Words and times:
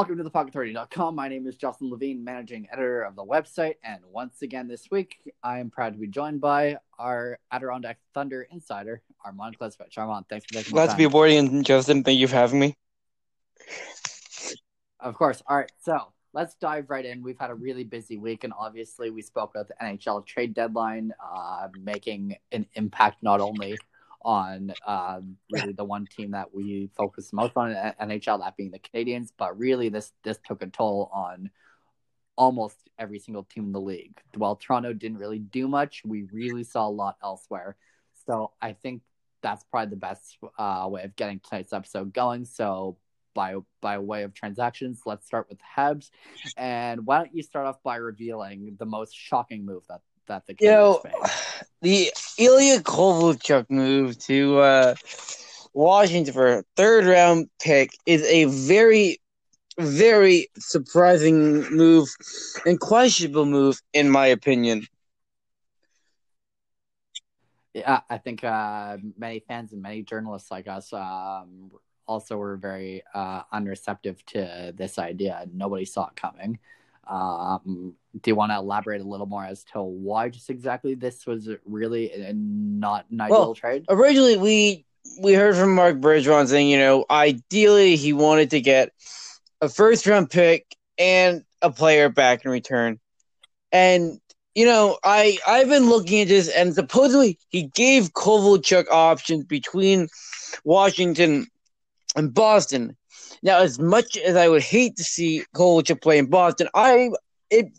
Welcome 0.00 0.16
to 0.16 0.22
the 0.22 0.30
Puckauthority.com. 0.30 1.14
My 1.14 1.28
name 1.28 1.46
is 1.46 1.56
Justin 1.56 1.90
Levine, 1.90 2.24
managing 2.24 2.66
editor 2.72 3.02
of 3.02 3.16
the 3.16 3.22
website. 3.22 3.74
And 3.84 4.00
once 4.10 4.40
again 4.40 4.66
this 4.66 4.90
week, 4.90 5.18
I 5.42 5.58
am 5.58 5.68
proud 5.68 5.92
to 5.92 5.98
be 5.98 6.06
joined 6.06 6.40
by 6.40 6.78
our 6.98 7.38
Adirondack 7.52 7.98
Thunder 8.14 8.48
insider, 8.50 9.02
Armand 9.26 9.58
Klisivitch. 9.58 9.98
Armand, 9.98 10.24
thanks 10.30 10.46
for 10.46 10.54
taking 10.54 10.72
Glad 10.72 10.88
to 10.88 10.96
be 10.96 11.04
aboard, 11.04 11.32
and 11.32 11.66
Justin, 11.66 12.02
thank 12.02 12.18
you 12.18 12.28
for 12.28 12.36
having 12.36 12.58
me. 12.58 12.78
Of 15.00 15.16
course. 15.16 15.42
All 15.46 15.58
right. 15.58 15.70
So 15.82 15.98
let's 16.32 16.54
dive 16.54 16.88
right 16.88 17.04
in. 17.04 17.22
We've 17.22 17.38
had 17.38 17.50
a 17.50 17.54
really 17.54 17.84
busy 17.84 18.16
week, 18.16 18.44
and 18.44 18.54
obviously, 18.58 19.10
we 19.10 19.20
spoke 19.20 19.50
about 19.50 19.68
the 19.68 19.74
NHL 19.82 20.24
trade 20.24 20.54
deadline 20.54 21.12
uh, 21.22 21.68
making 21.78 22.36
an 22.52 22.64
impact 22.72 23.22
not 23.22 23.42
only 23.42 23.76
on 24.22 24.72
um, 24.86 25.36
really 25.50 25.72
the 25.72 25.84
one 25.84 26.06
team 26.06 26.32
that 26.32 26.54
we 26.54 26.90
focus 26.96 27.32
most 27.32 27.56
on 27.56 27.70
in 27.70 27.76
NHL, 27.76 28.40
that 28.40 28.56
being 28.56 28.70
the 28.70 28.78
Canadiens. 28.78 29.30
But 29.36 29.58
really, 29.58 29.88
this 29.88 30.12
this 30.22 30.38
took 30.46 30.62
a 30.62 30.66
toll 30.66 31.10
on 31.12 31.50
almost 32.36 32.76
every 32.98 33.18
single 33.18 33.44
team 33.44 33.64
in 33.64 33.72
the 33.72 33.80
league. 33.80 34.18
While 34.34 34.56
Toronto 34.56 34.92
didn't 34.92 35.18
really 35.18 35.38
do 35.38 35.68
much, 35.68 36.02
we 36.04 36.22
really 36.32 36.64
saw 36.64 36.86
a 36.86 36.90
lot 36.90 37.16
elsewhere. 37.22 37.76
So 38.26 38.52
I 38.60 38.72
think 38.72 39.02
that's 39.42 39.64
probably 39.64 39.90
the 39.90 39.96
best 39.96 40.38
uh, 40.58 40.86
way 40.90 41.02
of 41.02 41.16
getting 41.16 41.40
tonight's 41.40 41.72
episode 41.72 42.12
going. 42.12 42.44
So 42.44 42.96
by 43.34 43.56
by 43.80 43.98
way 43.98 44.22
of 44.22 44.34
transactions, 44.34 45.02
let's 45.06 45.26
start 45.26 45.48
with 45.48 45.58
Habs. 45.76 46.10
And 46.56 47.06
why 47.06 47.18
don't 47.18 47.34
you 47.34 47.42
start 47.42 47.66
off 47.66 47.82
by 47.82 47.96
revealing 47.96 48.76
the 48.78 48.86
most 48.86 49.14
shocking 49.14 49.64
move 49.64 49.82
that 49.88 50.00
that 50.30 50.46
the 50.46 50.56
you 50.60 50.70
know, 50.70 51.02
the 51.82 52.10
Ilya 52.38 52.80
Kovalchuk 52.80 53.66
move 53.68 54.18
to 54.26 54.58
uh, 54.60 54.94
Washington 55.74 56.32
for 56.32 56.58
a 56.58 56.64
third 56.76 57.04
round 57.04 57.50
pick 57.60 57.90
is 58.06 58.22
a 58.22 58.44
very, 58.44 59.20
very 59.78 60.48
surprising 60.56 61.62
move 61.70 62.08
and 62.64 62.80
questionable 62.80 63.44
move, 63.44 63.80
in 63.92 64.08
my 64.08 64.26
opinion. 64.26 64.86
Yeah, 67.74 68.00
I 68.08 68.18
think 68.18 68.42
uh, 68.42 68.98
many 69.16 69.40
fans 69.40 69.72
and 69.72 69.82
many 69.82 70.02
journalists 70.02 70.50
like 70.50 70.66
us 70.66 70.92
um, 70.92 71.70
also 72.06 72.36
were 72.36 72.56
very 72.56 73.02
uh, 73.14 73.42
unreceptive 73.52 74.24
to 74.26 74.74
this 74.76 74.98
idea. 74.98 75.46
Nobody 75.52 75.84
saw 75.84 76.08
it 76.08 76.16
coming. 76.16 76.58
Um, 77.10 77.94
do 78.20 78.30
you 78.30 78.34
want 78.34 78.52
to 78.52 78.56
elaborate 78.56 79.00
a 79.00 79.04
little 79.04 79.26
more 79.26 79.44
as 79.44 79.64
to 79.72 79.82
why 79.82 80.28
just 80.28 80.48
exactly 80.48 80.94
this 80.94 81.26
was 81.26 81.48
really 81.64 82.12
not 82.34 83.06
an 83.10 83.20
ideal 83.20 83.38
well, 83.38 83.54
trade? 83.54 83.84
Originally, 83.88 84.36
we 84.36 84.84
we 85.20 85.34
heard 85.34 85.56
from 85.56 85.74
Marc 85.74 85.96
Bergevin 85.96 86.46
saying, 86.46 86.68
you 86.68 86.78
know, 86.78 87.04
ideally 87.10 87.96
he 87.96 88.12
wanted 88.12 88.50
to 88.50 88.60
get 88.60 88.92
a 89.60 89.68
first 89.68 90.06
round 90.06 90.30
pick 90.30 90.76
and 90.98 91.44
a 91.62 91.70
player 91.70 92.08
back 92.08 92.44
in 92.44 92.50
return. 92.50 93.00
And 93.72 94.20
you 94.54 94.66
know, 94.66 94.98
I 95.04 95.38
I've 95.46 95.68
been 95.68 95.88
looking 95.88 96.20
at 96.20 96.28
this, 96.28 96.48
and 96.48 96.74
supposedly 96.74 97.38
he 97.48 97.64
gave 97.64 98.12
Kovalchuk 98.12 98.86
options 98.90 99.44
between 99.44 100.08
Washington 100.64 101.46
and 102.16 102.32
Boston. 102.32 102.96
Now, 103.42 103.60
as 103.60 103.78
much 103.78 104.16
as 104.18 104.36
I 104.36 104.48
would 104.48 104.62
hate 104.62 104.96
to 104.96 105.04
see 105.04 105.44
Kovalchuk 105.54 106.02
play 106.02 106.18
in 106.18 106.26
Boston, 106.26 106.68
I 106.74 107.10
it 107.50 107.72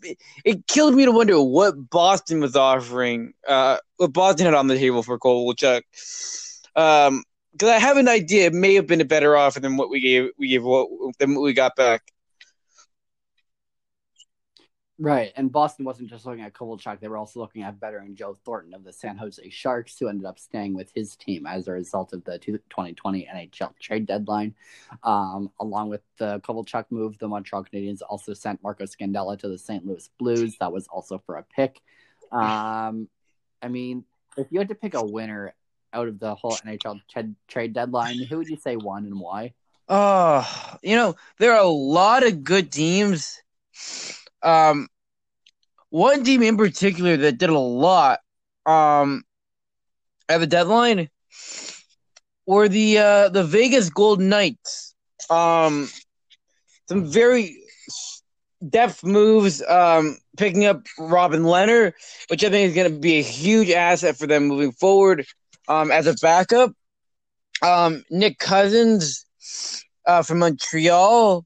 it 0.44 0.66
killed 0.66 0.94
me 0.94 1.04
to 1.04 1.12
wonder 1.12 1.40
what 1.40 1.90
Boston 1.90 2.40
was 2.40 2.56
offering, 2.56 3.32
uh, 3.48 3.78
what 3.96 4.12
Boston 4.12 4.46
had 4.46 4.54
on 4.54 4.66
the 4.66 4.78
table 4.78 5.02
for 5.02 5.18
Kovalchuk. 5.18 5.82
Um, 6.74 7.24
because 7.52 7.68
I 7.68 7.78
have 7.78 7.98
an 7.98 8.08
idea 8.08 8.46
it 8.46 8.54
may 8.54 8.74
have 8.74 8.86
been 8.86 9.00
a 9.02 9.04
better 9.06 9.36
offer 9.36 9.60
than 9.60 9.76
what 9.76 9.90
we 9.90 10.00
gave 10.00 10.30
we 10.38 10.48
gave 10.48 10.64
what 10.64 10.88
than 11.18 11.34
what 11.34 11.42
we 11.42 11.52
got 11.52 11.76
back. 11.76 12.02
Right, 15.02 15.32
and 15.34 15.50
Boston 15.50 15.84
wasn't 15.84 16.10
just 16.10 16.26
looking 16.26 16.44
at 16.44 16.52
Kovalchuk; 16.52 17.00
they 17.00 17.08
were 17.08 17.16
also 17.16 17.40
looking 17.40 17.64
at 17.64 17.74
veteran 17.74 18.14
Joe 18.14 18.38
Thornton 18.44 18.72
of 18.72 18.84
the 18.84 18.92
San 18.92 19.16
Jose 19.16 19.50
Sharks, 19.50 19.98
who 19.98 20.06
ended 20.06 20.24
up 20.24 20.38
staying 20.38 20.74
with 20.74 20.92
his 20.94 21.16
team 21.16 21.44
as 21.44 21.66
a 21.66 21.72
result 21.72 22.12
of 22.12 22.22
the 22.22 22.38
2020 22.38 23.28
NHL 23.34 23.76
trade 23.80 24.06
deadline. 24.06 24.54
Um, 25.02 25.50
along 25.58 25.88
with 25.88 26.02
the 26.18 26.38
Kovalchuk 26.44 26.84
move, 26.90 27.18
the 27.18 27.26
Montreal 27.26 27.64
Canadiens 27.64 27.98
also 28.08 28.32
sent 28.32 28.62
Marco 28.62 28.84
Scandella 28.84 29.36
to 29.40 29.48
the 29.48 29.58
St. 29.58 29.84
Louis 29.84 30.08
Blues. 30.20 30.56
That 30.60 30.72
was 30.72 30.86
also 30.86 31.20
for 31.26 31.34
a 31.34 31.42
pick. 31.42 31.80
Um, 32.30 33.08
I 33.60 33.66
mean, 33.68 34.04
if 34.36 34.52
you 34.52 34.60
had 34.60 34.68
to 34.68 34.76
pick 34.76 34.94
a 34.94 35.04
winner 35.04 35.52
out 35.92 36.06
of 36.06 36.20
the 36.20 36.36
whole 36.36 36.52
NHL 36.52 37.00
trade 37.48 37.72
deadline, 37.72 38.22
who 38.22 38.38
would 38.38 38.48
you 38.48 38.56
say 38.56 38.76
won 38.76 39.06
and 39.06 39.18
why? 39.18 39.54
Oh, 39.88 40.78
you 40.80 40.94
know, 40.94 41.16
there 41.38 41.54
are 41.54 41.64
a 41.64 41.66
lot 41.66 42.24
of 42.24 42.44
good 42.44 42.70
teams. 42.70 43.42
Um, 44.44 44.88
one 45.92 46.24
team 46.24 46.42
in 46.42 46.56
particular 46.56 47.18
that 47.18 47.36
did 47.36 47.50
a 47.50 47.58
lot 47.58 48.20
um, 48.64 49.22
at 50.26 50.38
the 50.38 50.46
deadline 50.46 51.10
were 52.46 52.66
the 52.66 52.96
uh, 52.98 53.28
the 53.28 53.44
Vegas 53.44 53.90
Golden 53.90 54.30
Knights. 54.30 54.94
Um, 55.28 55.90
some 56.88 57.04
very 57.04 57.58
depth 58.66 59.04
moves, 59.04 59.62
um, 59.68 60.16
picking 60.38 60.64
up 60.64 60.86
Robin 60.98 61.42
Lehner, 61.42 61.92
which 62.28 62.42
I 62.42 62.48
think 62.48 62.70
is 62.70 62.74
going 62.74 62.90
to 62.90 62.98
be 62.98 63.18
a 63.18 63.22
huge 63.22 63.68
asset 63.68 64.16
for 64.16 64.26
them 64.26 64.46
moving 64.46 64.72
forward 64.72 65.26
um, 65.68 65.90
as 65.90 66.06
a 66.06 66.14
backup. 66.22 66.72
Um, 67.60 68.02
Nick 68.10 68.38
Cousins 68.38 69.26
uh, 70.06 70.22
from 70.22 70.38
Montreal. 70.38 71.44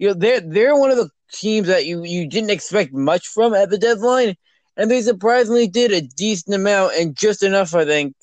You 0.00 0.08
know, 0.08 0.14
they're 0.14 0.40
they're 0.40 0.76
one 0.76 0.90
of 0.90 0.96
the 0.96 1.08
teams 1.32 1.68
that 1.68 1.86
you, 1.86 2.04
you 2.04 2.28
didn't 2.28 2.50
expect 2.50 2.92
much 2.92 3.26
from 3.28 3.54
at 3.54 3.70
the 3.70 3.78
deadline, 3.78 4.36
and 4.76 4.90
they 4.90 5.02
surprisingly 5.02 5.68
did 5.68 5.92
a 5.92 6.02
decent 6.02 6.54
amount 6.54 6.94
and 6.94 7.16
just 7.16 7.42
enough, 7.42 7.74
I 7.74 7.84
think, 7.84 8.14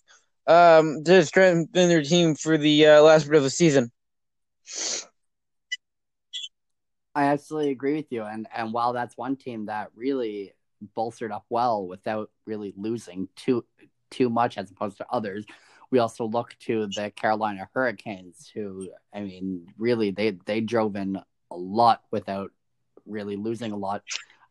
um, 0.48 1.04
to 1.06 1.26
strengthen 1.26 1.90
their 1.90 2.04
team 2.04 2.36
for 2.36 2.58
the 2.58 2.88
uh, 2.88 3.02
last 3.02 3.28
bit 3.28 3.38
of 3.38 3.44
the 3.44 3.50
season. 3.50 3.92
I 7.16 7.26
absolutely 7.26 7.72
agree 7.72 7.96
with 7.96 8.12
you, 8.12 8.24
and 8.24 8.48
and 8.56 8.72
while 8.72 8.94
that's 8.94 9.18
one 9.18 9.36
team 9.38 9.66
that 9.66 9.90
really 9.96 10.54
bolstered 10.94 11.32
up 11.32 11.46
well 11.50 11.88
without 11.88 12.30
really 12.46 12.74
losing 12.78 13.28
too 13.36 13.66
too 14.12 14.30
much 14.30 14.58
as 14.58 14.72
opposed 14.72 14.98
to 14.98 15.06
others. 15.10 15.46
We 15.90 16.00
also 16.00 16.26
look 16.26 16.56
to 16.62 16.88
the 16.88 17.12
Carolina 17.16 17.70
Hurricanes, 17.74 18.52
who 18.54 18.90
I 19.14 19.22
mean, 19.22 19.68
really 19.78 20.12
they 20.12 20.32
they 20.46 20.62
drove 20.62 20.96
in 20.96 21.18
a 21.50 21.56
lot 21.56 22.04
without 22.12 22.52
really 23.08 23.36
losing 23.36 23.72
a 23.72 23.78
lot 23.78 24.04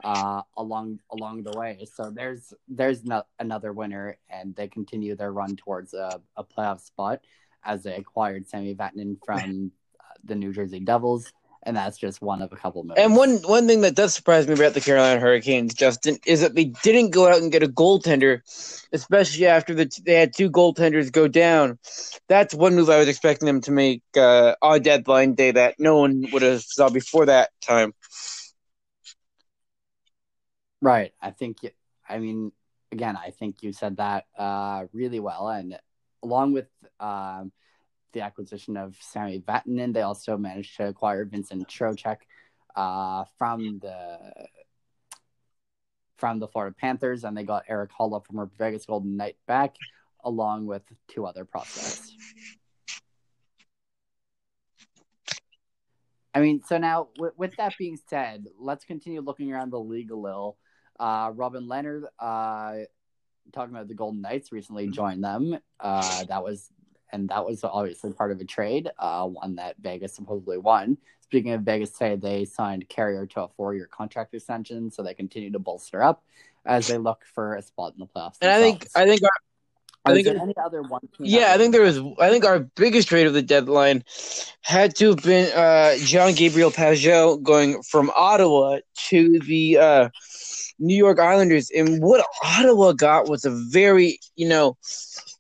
uh, 0.05 0.43
along 0.57 1.01
along 1.11 1.43
the 1.43 1.57
way. 1.57 1.87
So 1.93 2.11
there's 2.11 2.53
there's 2.69 3.05
no, 3.05 3.23
another 3.39 3.73
winner, 3.73 4.19
and 4.31 4.55
they 4.55 4.69
continue 4.69 5.17
their 5.17 5.33
run 5.33 5.57
towards 5.57 5.95
a, 5.95 6.21
a 6.37 6.45
playoff 6.45 6.81
spot 6.81 7.21
as 7.65 7.83
they 7.83 7.95
acquired 7.95 8.49
Sammy 8.49 8.75
Vatanen 8.75 9.17
from 9.25 9.73
uh, 9.99 10.15
the 10.25 10.35
New 10.35 10.53
Jersey 10.53 10.81
Devils 10.81 11.33
and 11.67 11.77
that's 11.77 11.99
just 11.99 12.23
one 12.23 12.41
of 12.41 12.53
a 12.53 12.57
couple 12.57 12.85
moves. 12.85 12.99
And 12.99 13.17
one 13.17 13.39
one 13.39 13.67
thing 13.67 13.81
that 13.81 13.97
does 13.97 14.15
surprise 14.15 14.47
me 14.47 14.55
about 14.55 14.75
the 14.75 14.81
Carolina 14.81 15.21
Hurricanes, 15.21 15.75
Justin, 15.75 16.17
is 16.25 16.41
that 16.41 16.55
they 16.55 16.67
didn't 16.67 17.11
go 17.11 17.29
out 17.29 17.43
and 17.43 17.51
get 17.51 17.65
a 17.65 17.69
goaltender, 17.69 18.41
especially 18.93 19.47
after 19.47 19.75
the 19.75 19.91
they 20.05 20.15
had 20.15 20.33
two 20.33 20.49
goaltenders 20.49 21.11
go 21.11 21.27
down. 21.27 21.79
That's 22.29 22.55
one 22.55 22.77
move 22.77 22.89
I 22.89 22.99
was 22.99 23.09
expecting 23.09 23.47
them 23.47 23.61
to 23.63 23.73
make 23.73 24.03
uh, 24.17 24.55
on 24.63 24.83
deadline 24.83 25.35
day 25.35 25.51
that 25.51 25.75
no 25.79 25.99
one 25.99 26.27
would 26.33 26.43
have 26.43 26.63
saw 26.63 26.89
before 26.89 27.27
that 27.27 27.51
time. 27.61 27.93
Right. 30.87 31.13
I 31.21 31.33
think. 31.33 31.59
I 32.09 32.19
mean, 32.19 32.53
again, 32.93 33.17
I 33.17 33.31
think 33.31 33.63
you 33.63 33.73
said 33.73 33.97
that 33.97 34.27
uh, 34.39 34.85
really 34.93 35.21
well, 35.21 35.49
and 35.49 35.79
along 36.23 36.53
with. 36.53 36.69
Um, 37.01 37.53
the 38.13 38.23
acquisition 38.23 38.79
of 38.79 38.97
Sami 38.99 39.41
Vatanen. 39.41 39.93
They 39.93 40.01
also 40.01 40.39
managed 40.39 40.75
to 40.79 40.89
acquire 40.89 41.27
Vincent 41.27 41.69
Trocheck 41.69 42.17
uh, 42.75 43.25
from 43.37 43.79
the 43.81 44.19
from 46.17 46.39
the 46.39 46.49
Florida 46.49 46.75
Panthers, 46.81 47.25
and 47.25 47.37
they 47.37 47.43
got 47.43 47.65
Erik 47.69 47.91
Haula 47.93 48.25
from 48.25 48.39
our 48.39 48.49
Vegas 48.59 48.87
Golden 48.87 49.19
Knight 49.19 49.37
back, 49.47 49.77
along 50.25 50.65
with 50.65 50.83
two 51.09 51.27
other 51.27 51.45
prospects. 51.45 52.11
I 56.35 56.41
mean, 56.41 56.63
so 56.67 56.79
now 56.79 57.09
with, 57.19 57.33
with, 57.37 57.57
that 57.57 57.75
being 57.79 57.99
said, 58.09 58.47
let's 58.59 58.85
continue 58.85 59.21
looking 59.21 59.53
around 59.53 59.73
the 59.73 59.81
league 59.81 60.11
a 60.11 60.17
little. 60.17 60.57
Uh, 60.99 61.33
Robin 61.35 61.67
Lehner, 61.67 62.05
uh, 62.19 62.85
talking 63.53 63.75
about 63.75 63.89
the 63.89 63.95
Golden 63.95 64.21
Knights, 64.21 64.53
recently 64.53 64.89
joined 64.89 65.23
them. 65.23 65.59
Uh, 65.81 66.25
that 66.25 66.43
was 66.43 66.71
and 67.13 67.29
that 67.29 67.45
was 67.45 67.63
obviously 67.63 68.13
part 68.13 68.33
of 68.33 68.41
a 68.41 68.45
trade, 68.45 68.91
uh, 68.99 69.27
one 69.27 69.57
that 69.57 69.77
Vegas 69.81 70.15
supposedly 70.15 70.59
won. 70.59 70.99
Speaking 71.21 71.53
of 71.53 71.63
Vegas 71.63 71.91
today, 71.93 72.17
they 72.17 72.45
signed 72.45 72.89
Carrier 72.89 73.27
to 73.27 73.43
a 73.43 73.49
four-year 73.49 73.89
contract 73.91 74.35
extension, 74.35 74.91
so 74.91 75.03
they 75.03 75.15
continue 75.15 75.51
to 75.51 75.59
bolster 75.59 76.03
up 76.03 76.25
as 76.65 76.89
they 76.89 76.99
look 76.99 77.25
for 77.35 77.55
a 77.55 77.63
spot 77.63 77.95
in 77.95 78.01
the 78.01 78.07
playoffs. 78.07 78.39
And 78.41 78.51
I 78.51 78.61
think 78.61 78.87
I 78.95 79.07
think 79.07 79.23
I 80.07 80.15
think 80.15 80.27
there 80.27 80.37
any 80.37 80.55
other 80.65 80.83
one? 80.83 81.01
Yeah, 81.19 81.53
I 81.53 81.59
think 81.59 81.73
there 81.73 81.83
was. 81.83 81.99
I 82.21 82.31
think 82.31 82.45
our 82.45 82.61
biggest 82.61 83.09
trade 83.09 83.27
of 83.27 83.35
the 83.35 83.43
deadline 83.43 84.05
had 84.63 84.95
to 84.97 85.11
have 85.11 85.23
been 85.23 85.53
uh, 85.53 85.97
Jean-Gabriel 85.99 86.71
Pageau 86.71 87.43
going 87.43 87.83
from 87.83 88.11
Ottawa 88.17 88.79
to 89.09 89.39
the 89.41 89.79
uh, 89.79 90.09
New 90.79 90.95
York 90.95 91.19
Islanders, 91.19 91.71
and 91.71 92.03
what 92.03 92.25
Ottawa 92.45 92.93
got 92.93 93.29
was 93.29 93.45
a 93.45 93.51
very, 93.51 94.21
you 94.37 94.49
know, 94.49 94.77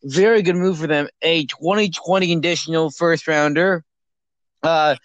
very 0.03 0.43
good 0.43 0.57
move 0.57 0.79
for 0.79 0.87
them. 0.87 1.09
A 1.23 1.47
2020 1.47 2.29
conditional 2.29 2.91
first 2.91 3.29
rounder, 3.29 3.85
uh, 4.62 4.97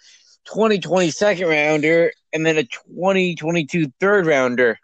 2020 0.46 1.10
second 1.10 1.48
rounder, 1.48 2.12
and 2.32 2.44
then 2.44 2.58
a 2.58 2.64
2022 2.64 3.92
third 4.00 4.26
rounder. 4.26 4.78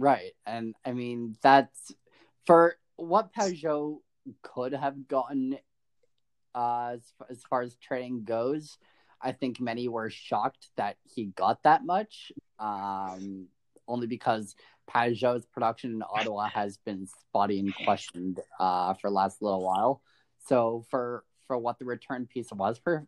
Right. 0.00 0.32
And 0.46 0.74
I 0.82 0.92
mean, 0.92 1.36
that's 1.42 1.92
for 2.46 2.76
what 2.96 3.34
Pageau 3.34 3.98
could 4.42 4.72
have 4.72 5.06
gotten 5.06 5.58
uh, 6.54 6.92
as, 6.94 7.12
as 7.28 7.42
far 7.50 7.60
as 7.60 7.76
trading 7.76 8.24
goes. 8.24 8.78
I 9.20 9.32
think 9.32 9.60
many 9.60 9.88
were 9.88 10.08
shocked 10.08 10.68
that 10.76 10.96
he 11.04 11.26
got 11.26 11.64
that 11.64 11.84
much, 11.84 12.32
um, 12.58 13.48
only 13.86 14.06
because 14.06 14.54
Pageau's 14.90 15.44
production 15.44 15.92
in 15.92 16.02
Ottawa 16.02 16.48
has 16.48 16.78
been 16.78 17.06
spotty 17.06 17.58
and 17.60 17.74
questioned 17.84 18.40
uh, 18.58 18.94
for 18.94 19.10
the 19.10 19.14
last 19.14 19.42
little 19.42 19.62
while. 19.62 20.00
So 20.48 20.86
for 20.88 21.24
for 21.46 21.58
what 21.58 21.78
the 21.78 21.84
return 21.84 22.26
piece 22.26 22.50
was 22.50 22.78
for 22.78 23.06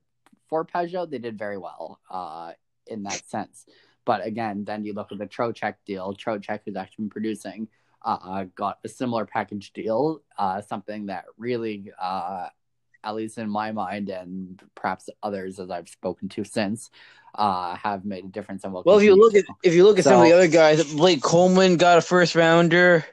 for 0.50 0.66
Pageau, 0.66 1.08
they 1.08 1.18
did 1.18 1.38
very 1.38 1.56
well 1.56 2.00
uh, 2.10 2.52
in 2.86 3.04
that 3.04 3.26
sense. 3.26 3.64
But 4.04 4.26
again, 4.26 4.64
then 4.64 4.84
you 4.84 4.94
look 4.94 5.12
at 5.12 5.18
the 5.18 5.26
Trocheck 5.26 5.74
deal. 5.86 6.14
Trocheck, 6.14 6.60
who's 6.64 6.76
actually 6.76 7.04
been 7.04 7.10
producing, 7.10 7.68
uh, 8.04 8.44
got 8.54 8.78
a 8.84 8.88
similar 8.88 9.26
package 9.26 9.72
deal, 9.72 10.22
uh, 10.38 10.60
something 10.60 11.06
that 11.06 11.24
really, 11.36 11.92
uh, 12.00 12.48
at 13.04 13.14
least 13.14 13.38
in 13.38 13.48
my 13.48 13.72
mind, 13.72 14.08
and 14.08 14.60
perhaps 14.74 15.08
others 15.22 15.58
as 15.58 15.70
I've 15.70 15.88
spoken 15.88 16.28
to 16.30 16.44
since, 16.44 16.90
uh, 17.34 17.76
have 17.76 18.04
made 18.04 18.24
a 18.24 18.28
difference. 18.28 18.64
And 18.64 18.72
well, 18.72 18.98
if 18.98 19.04
you 19.04 19.14
look 19.14 19.34
at 19.34 19.44
if 19.62 19.74
you 19.74 19.84
look 19.84 19.98
at 19.98 20.04
so, 20.04 20.10
some 20.10 20.20
of 20.20 20.26
the 20.26 20.32
other 20.32 20.48
guys, 20.48 20.92
Blake 20.92 21.22
Coleman 21.22 21.76
got 21.76 21.98
a 21.98 22.02
first 22.02 22.34
rounder. 22.34 23.04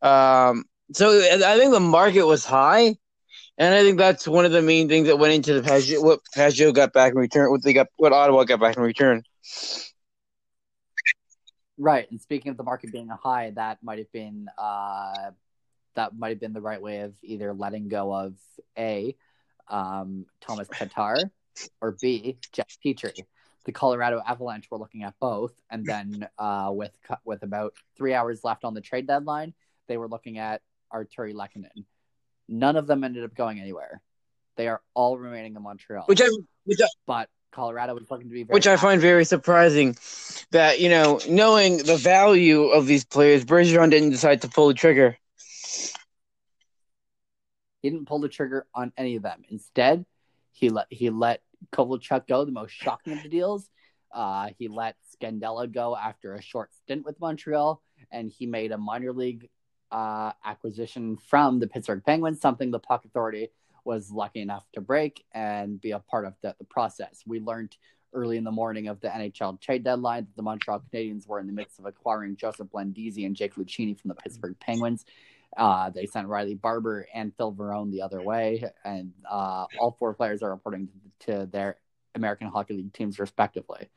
Um, 0.00 0.64
so 0.92 1.20
I 1.20 1.58
think 1.58 1.72
the 1.72 1.80
market 1.80 2.24
was 2.24 2.44
high. 2.44 2.96
And 3.58 3.74
I 3.74 3.82
think 3.82 3.98
that's 3.98 4.26
one 4.26 4.44
of 4.44 4.52
the 4.52 4.62
main 4.62 4.88
things 4.88 5.08
that 5.08 5.18
went 5.18 5.34
into 5.34 5.54
the 5.54 5.62
Pageau, 5.62 6.02
what 6.02 6.20
Pageau 6.34 6.72
got 6.72 6.92
back 6.92 7.12
in 7.12 7.18
return, 7.18 7.50
what 7.50 7.62
they 7.62 7.72
got, 7.72 7.88
what 7.96 8.12
Ottawa 8.12 8.44
got 8.44 8.60
back 8.60 8.76
in 8.76 8.82
return. 8.82 9.22
Right, 11.78 12.10
and 12.10 12.20
speaking 12.20 12.50
of 12.50 12.56
the 12.56 12.62
market 12.62 12.92
being 12.92 13.10
a 13.10 13.16
high, 13.16 13.50
that 13.56 13.78
might 13.82 13.98
have 13.98 14.10
been 14.12 14.48
uh, 14.56 15.32
that 15.94 16.16
might 16.16 16.30
have 16.30 16.40
been 16.40 16.52
the 16.52 16.60
right 16.60 16.80
way 16.80 17.00
of 17.00 17.14
either 17.22 17.52
letting 17.52 17.88
go 17.88 18.14
of 18.14 18.34
a 18.78 19.16
um, 19.68 20.26
Tomas 20.40 20.68
Tatar 20.68 21.16
or 21.80 21.96
b 22.00 22.38
Jeff 22.52 22.78
Petry. 22.84 23.24
The 23.64 23.72
Colorado 23.72 24.20
Avalanche 24.26 24.68
were 24.70 24.78
looking 24.78 25.02
at 25.04 25.14
both, 25.20 25.52
and 25.70 25.84
then 25.86 26.28
uh, 26.38 26.70
with 26.72 26.92
with 27.24 27.42
about 27.42 27.74
three 27.96 28.14
hours 28.14 28.42
left 28.44 28.64
on 28.64 28.74
the 28.74 28.80
trade 28.80 29.06
deadline, 29.06 29.54
they 29.88 29.96
were 29.96 30.08
looking 30.08 30.38
at 30.38 30.62
Artturi 30.92 31.32
Lehkonen. 31.32 31.84
None 32.52 32.76
of 32.76 32.86
them 32.86 33.02
ended 33.02 33.24
up 33.24 33.34
going 33.34 33.58
anywhere. 33.60 34.02
They 34.56 34.68
are 34.68 34.82
all 34.92 35.16
remaining 35.16 35.56
in 35.56 35.62
Montreal. 35.62 36.04
Which 36.06 36.20
I, 36.20 36.28
which 36.64 36.80
I 36.82 36.86
but 37.06 37.30
Colorado 37.50 37.94
was 37.94 38.10
looking 38.10 38.28
to 38.28 38.34
be 38.34 38.44
Which 38.44 38.66
I 38.66 38.76
find 38.76 39.00
very 39.00 39.24
surprising 39.24 39.96
that, 40.50 40.78
you 40.78 40.90
know, 40.90 41.18
knowing 41.26 41.78
the 41.78 41.96
value 41.96 42.64
of 42.64 42.86
these 42.86 43.06
players, 43.06 43.46
Bergeron 43.46 43.90
didn't 43.90 44.10
decide 44.10 44.42
to 44.42 44.48
pull 44.48 44.68
the 44.68 44.74
trigger. 44.74 45.16
He 47.80 47.88
didn't 47.90 48.06
pull 48.06 48.20
the 48.20 48.28
trigger 48.28 48.66
on 48.74 48.92
any 48.98 49.16
of 49.16 49.22
them. 49.22 49.42
Instead, 49.48 50.04
he 50.52 50.68
let 50.68 50.86
he 50.90 51.08
let 51.08 51.40
Kovalchuk 51.72 52.28
go, 52.28 52.44
the 52.44 52.52
most 52.52 52.72
shocking 52.72 53.14
of 53.14 53.22
the 53.22 53.30
deals. 53.30 53.66
Uh, 54.14 54.50
he 54.58 54.68
let 54.68 54.96
Scandella 55.16 55.72
go 55.72 55.96
after 55.96 56.34
a 56.34 56.42
short 56.42 56.70
stint 56.74 57.06
with 57.06 57.18
Montreal, 57.18 57.82
and 58.10 58.30
he 58.30 58.44
made 58.44 58.72
a 58.72 58.78
minor 58.78 59.12
league 59.12 59.48
uh, 59.92 60.32
acquisition 60.44 61.16
from 61.16 61.60
the 61.60 61.68
Pittsburgh 61.68 62.02
Penguins, 62.04 62.40
something 62.40 62.70
the 62.70 62.78
Puck 62.78 63.04
Authority 63.04 63.50
was 63.84 64.10
lucky 64.10 64.40
enough 64.40 64.64
to 64.72 64.80
break 64.80 65.24
and 65.32 65.80
be 65.80 65.90
a 65.90 65.98
part 65.98 66.24
of 66.24 66.34
the, 66.42 66.54
the 66.58 66.64
process. 66.64 67.22
We 67.26 67.40
learned 67.40 67.76
early 68.14 68.36
in 68.36 68.44
the 68.44 68.50
morning 68.50 68.88
of 68.88 69.00
the 69.00 69.08
NHL 69.08 69.60
trade 69.60 69.84
deadline 69.84 70.24
that 70.24 70.36
the 70.36 70.42
Montreal 70.42 70.82
Canadiens 70.92 71.26
were 71.26 71.40
in 71.40 71.46
the 71.46 71.52
midst 71.52 71.78
of 71.78 71.86
acquiring 71.86 72.36
Joseph 72.36 72.68
Blandisi 72.68 73.26
and 73.26 73.36
Jake 73.36 73.54
Lucchini 73.54 73.98
from 73.98 74.08
the 74.08 74.14
Pittsburgh 74.14 74.56
Penguins. 74.60 75.04
Uh, 75.56 75.90
they 75.90 76.06
sent 76.06 76.28
Riley 76.28 76.54
Barber 76.54 77.06
and 77.12 77.32
Phil 77.36 77.52
Varone 77.52 77.90
the 77.90 78.02
other 78.02 78.22
way, 78.22 78.64
and 78.84 79.12
uh, 79.30 79.66
all 79.78 79.96
four 79.98 80.14
players 80.14 80.42
are 80.42 80.50
reporting 80.50 80.88
to, 81.20 81.40
to, 81.40 81.46
their 81.46 81.76
American 82.14 82.48
Hockey 82.48 82.74
League 82.74 82.92
teams 82.94 83.18
respectively. 83.18 83.90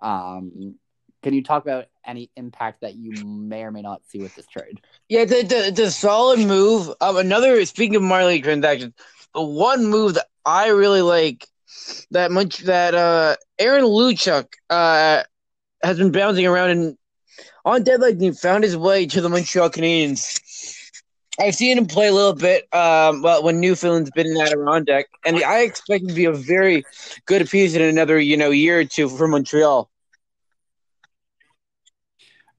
Um, 0.00 0.76
can 1.22 1.34
you 1.34 1.42
talk 1.42 1.62
about 1.62 1.86
any 2.04 2.30
impact 2.36 2.80
that 2.80 2.94
you 2.96 3.12
may 3.24 3.62
or 3.62 3.70
may 3.70 3.82
not 3.82 4.02
see 4.06 4.18
with 4.18 4.34
this 4.34 4.46
trade? 4.46 4.80
Yeah, 5.08 5.24
the 5.24 5.42
the, 5.42 5.72
the 5.74 5.90
solid 5.90 6.40
move. 6.40 6.92
Um, 7.00 7.16
another 7.16 7.64
speaking 7.64 7.96
of 7.96 8.02
league 8.02 8.44
transactions, 8.44 8.94
the 9.34 9.42
one 9.42 9.86
move 9.86 10.14
that 10.14 10.26
I 10.44 10.68
really 10.68 11.02
like 11.02 11.46
that 12.10 12.30
much 12.30 12.58
that 12.60 12.94
uh 12.94 13.36
Aaron 13.58 13.84
Luchuk 13.84 14.46
uh 14.70 15.22
has 15.82 15.98
been 15.98 16.12
bouncing 16.12 16.46
around 16.46 16.70
and 16.70 16.98
on 17.64 17.82
deadline 17.82 18.20
he 18.20 18.30
found 18.32 18.64
his 18.64 18.76
way 18.76 19.06
to 19.06 19.20
the 19.20 19.28
Montreal 19.28 19.70
Canadiens. 19.70 20.38
I've 21.40 21.54
seen 21.54 21.78
him 21.78 21.86
play 21.86 22.08
a 22.08 22.12
little 22.12 22.34
bit 22.34 22.68
um, 22.74 23.22
well, 23.22 23.42
when 23.42 23.58
Newfoundland's 23.58 24.10
been 24.10 24.26
in 24.26 24.36
Adirondack, 24.36 25.06
and 25.24 25.42
I 25.42 25.60
expect 25.60 26.02
him 26.02 26.08
to 26.08 26.14
be 26.14 26.26
a 26.26 26.32
very 26.32 26.84
good 27.24 27.48
piece 27.48 27.74
in 27.74 27.80
another 27.80 28.18
you 28.20 28.36
know 28.36 28.50
year 28.50 28.80
or 28.80 28.84
two 28.84 29.08
for 29.08 29.26
Montreal. 29.26 29.88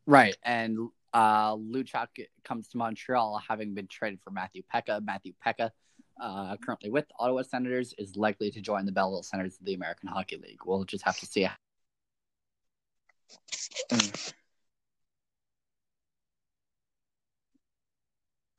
Right, 0.06 0.36
and 0.44 0.90
uh, 1.14 1.56
Luchuk 1.56 2.08
comes 2.44 2.68
to 2.70 2.78
Montreal 2.78 3.42
having 3.48 3.74
been 3.74 3.88
traded 3.88 4.20
for 4.24 4.32
Matthew 4.32 4.64
Peca. 4.74 5.04
Matthew 5.04 5.34
Peca 5.46 5.72
uh, 6.20 6.58
currently 6.58 6.90
with 6.90 7.06
Ottawa 7.20 7.42
Senators, 7.44 7.94
is 7.98 8.16
likely 8.16 8.52
to 8.52 8.62
join 8.62 8.86
the 8.86 8.92
Belleville 8.92 9.24
Senators 9.24 9.58
of 9.60 9.66
the 9.66 9.74
American 9.74 10.10
Hockey 10.10 10.38
League. 10.38 10.60
We'll 10.66 10.84
just 10.84 11.04
have 11.04 11.18
to 11.20 11.26
see. 11.26 11.48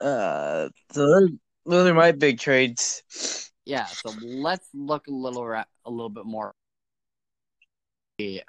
Uh, 0.01 0.69
so 0.93 1.29
those 1.65 1.89
are 1.89 1.95
my 1.95 2.13
big 2.13 2.39
trades. 2.39 3.51
Yeah, 3.65 3.87
so 3.87 4.13
let's 4.23 4.69
look 4.75 5.07
a 5.07 5.11
little 5.11 5.51
a 5.51 5.67
little 5.87 6.11
bit 6.11 6.27
more. 6.27 6.55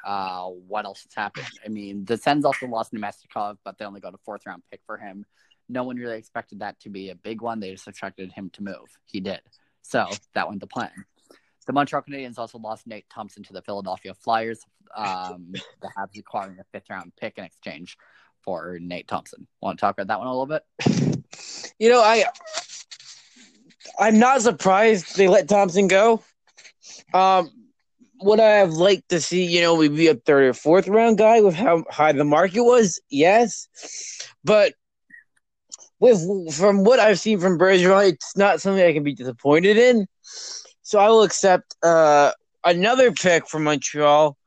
Uh, 0.05 0.45
what 0.67 0.85
else 0.85 1.03
has 1.03 1.13
happened? 1.15 1.47
I 1.65 1.69
mean, 1.69 2.05
the 2.05 2.17
Sens 2.17 2.45
also 2.45 2.67
lost 2.67 2.93
Namestnikov, 2.93 3.57
but 3.63 3.77
they 3.77 3.85
only 3.85 3.99
got 3.99 4.13
a 4.13 4.19
fourth 4.23 4.45
round 4.45 4.63
pick 4.71 4.81
for 4.85 4.97
him 4.97 5.25
no 5.69 5.83
one 5.83 5.97
really 5.97 6.17
expected 6.17 6.59
that 6.59 6.79
to 6.81 6.89
be 6.89 7.09
a 7.09 7.15
big 7.15 7.41
one. 7.41 7.59
They 7.59 7.71
just 7.71 7.87
expected 7.87 8.31
him 8.31 8.49
to 8.51 8.63
move. 8.63 8.99
He 9.05 9.19
did. 9.19 9.41
So 9.81 10.07
that 10.33 10.47
went 10.47 10.61
the 10.61 10.67
plan. 10.67 10.91
The 11.65 11.73
Montreal 11.73 12.03
Canadiens 12.07 12.37
also 12.37 12.59
lost 12.59 12.85
Nate 12.85 13.09
Thompson 13.09 13.43
to 13.43 13.53
the 13.53 13.61
Philadelphia 13.61 14.13
Flyers. 14.13 14.61
Um, 14.95 15.51
the 15.81 15.89
Habs 15.97 16.17
acquiring 16.17 16.59
a 16.59 16.63
fifth 16.71 16.89
round 16.89 17.11
pick 17.19 17.37
in 17.37 17.43
exchange 17.43 17.97
for 18.41 18.77
Nate 18.79 19.07
Thompson. 19.07 19.47
Want 19.61 19.79
to 19.79 19.81
talk 19.81 19.95
about 19.95 20.07
that 20.07 20.19
one 20.19 20.27
a 20.27 20.31
little 20.31 20.45
bit? 20.45 20.63
You 21.77 21.89
know, 21.89 22.01
I 22.01 22.23
I'm 23.99 24.17
not 24.17 24.41
surprised 24.41 25.17
they 25.17 25.27
let 25.27 25.49
Thompson 25.49 25.89
go. 25.89 26.23
Um, 27.13 27.49
would 28.21 28.39
I 28.39 28.49
have 28.49 28.73
liked 28.73 29.09
to 29.09 29.19
see, 29.21 29.45
you 29.45 29.61
know, 29.61 29.75
we 29.75 29.87
be 29.87 30.07
a 30.07 30.15
third 30.15 30.43
or 30.45 30.53
fourth 30.53 30.87
round 30.87 31.17
guy 31.17 31.41
with 31.41 31.55
how 31.55 31.83
high 31.89 32.11
the 32.11 32.23
market 32.23 32.61
was? 32.61 32.99
Yes. 33.09 33.67
But 34.43 34.73
with 35.99 36.53
from 36.53 36.83
what 36.83 36.99
I've 36.99 37.19
seen 37.19 37.39
from 37.39 37.57
Bergeron, 37.57 38.09
it's 38.09 38.35
not 38.37 38.61
something 38.61 38.83
I 38.83 38.93
can 38.93 39.03
be 39.03 39.15
disappointed 39.15 39.77
in. 39.77 40.07
So 40.81 40.99
I 40.99 41.09
will 41.09 41.23
accept 41.23 41.75
uh, 41.83 42.31
another 42.63 43.11
pick 43.11 43.47
from 43.47 43.63
Montreal, 43.63 44.37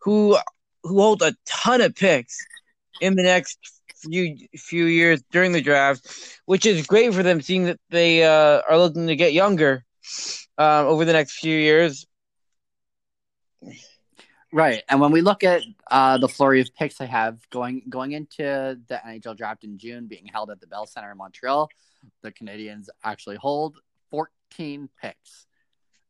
who 0.00 0.36
who 0.82 1.00
hold 1.00 1.22
a 1.22 1.34
ton 1.46 1.80
of 1.80 1.94
picks 1.94 2.36
in 3.00 3.16
the 3.16 3.22
next 3.22 3.58
few 3.96 4.36
few 4.56 4.84
years 4.84 5.22
during 5.32 5.52
the 5.52 5.60
draft, 5.60 6.06
which 6.46 6.66
is 6.66 6.86
great 6.86 7.12
for 7.12 7.22
them, 7.22 7.40
seeing 7.40 7.64
that 7.64 7.80
they 7.90 8.24
uh, 8.24 8.62
are 8.68 8.78
looking 8.78 9.06
to 9.06 9.16
get 9.16 9.32
younger 9.32 9.84
uh, 10.58 10.86
over 10.86 11.04
the 11.04 11.12
next 11.12 11.38
few 11.38 11.56
years. 11.56 12.06
Right, 14.52 14.82
and 14.88 15.00
when 15.00 15.12
we 15.12 15.20
look 15.20 15.44
at 15.44 15.62
uh, 15.90 16.16
the 16.16 16.28
flurry 16.28 16.60
of 16.62 16.74
picks 16.74 17.00
I 17.00 17.04
have 17.04 17.38
going 17.50 17.82
going 17.88 18.12
into 18.12 18.78
the 18.88 19.00
NHL 19.06 19.36
draft 19.36 19.64
in 19.64 19.76
June, 19.76 20.06
being 20.06 20.26
held 20.26 20.50
at 20.50 20.60
the 20.60 20.66
Bell 20.66 20.86
Center 20.86 21.12
in 21.12 21.18
Montreal, 21.18 21.68
the 22.22 22.32
Canadiens 22.32 22.88
actually 23.04 23.36
hold 23.36 23.78
14 24.10 24.88
picks. 25.00 25.46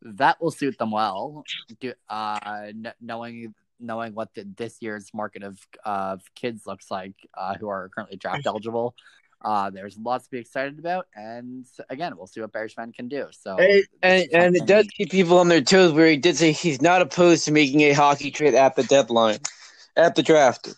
That 0.02 0.40
will 0.40 0.52
suit 0.52 0.78
them 0.78 0.92
well, 0.92 1.42
do, 1.80 1.92
uh, 2.08 2.66
n- 2.68 2.92
knowing 3.00 3.54
knowing 3.80 4.14
what 4.14 4.32
the, 4.34 4.44
this 4.56 4.76
year's 4.80 5.10
market 5.12 5.42
of 5.42 5.58
of 5.84 6.22
kids 6.36 6.64
looks 6.64 6.92
like 6.92 7.14
uh, 7.34 7.54
who 7.58 7.68
are 7.68 7.88
currently 7.88 8.16
draft 8.16 8.46
eligible. 8.46 8.94
Uh, 9.40 9.70
there's 9.70 9.96
lots 9.96 10.24
to 10.24 10.30
be 10.32 10.38
excited 10.38 10.78
about, 10.78 11.06
and 11.14 11.64
again, 11.90 12.16
we'll 12.16 12.26
see 12.26 12.40
what 12.40 12.52
Bergevin 12.52 12.92
can 12.92 13.06
do. 13.06 13.26
So, 13.30 13.56
and 13.56 13.84
and, 14.02 14.28
and 14.32 14.56
it 14.56 14.66
does 14.66 14.88
keep 14.88 15.10
people 15.10 15.38
on 15.38 15.48
their 15.48 15.60
toes. 15.60 15.92
Where 15.92 16.08
he 16.08 16.16
did 16.16 16.36
say 16.36 16.50
he's 16.50 16.82
not 16.82 17.02
opposed 17.02 17.44
to 17.44 17.52
making 17.52 17.80
a 17.82 17.92
hockey 17.92 18.32
trade 18.32 18.54
at 18.54 18.74
the 18.74 18.82
deadline, 18.82 19.38
at 19.96 20.16
the 20.16 20.24
draft. 20.24 20.74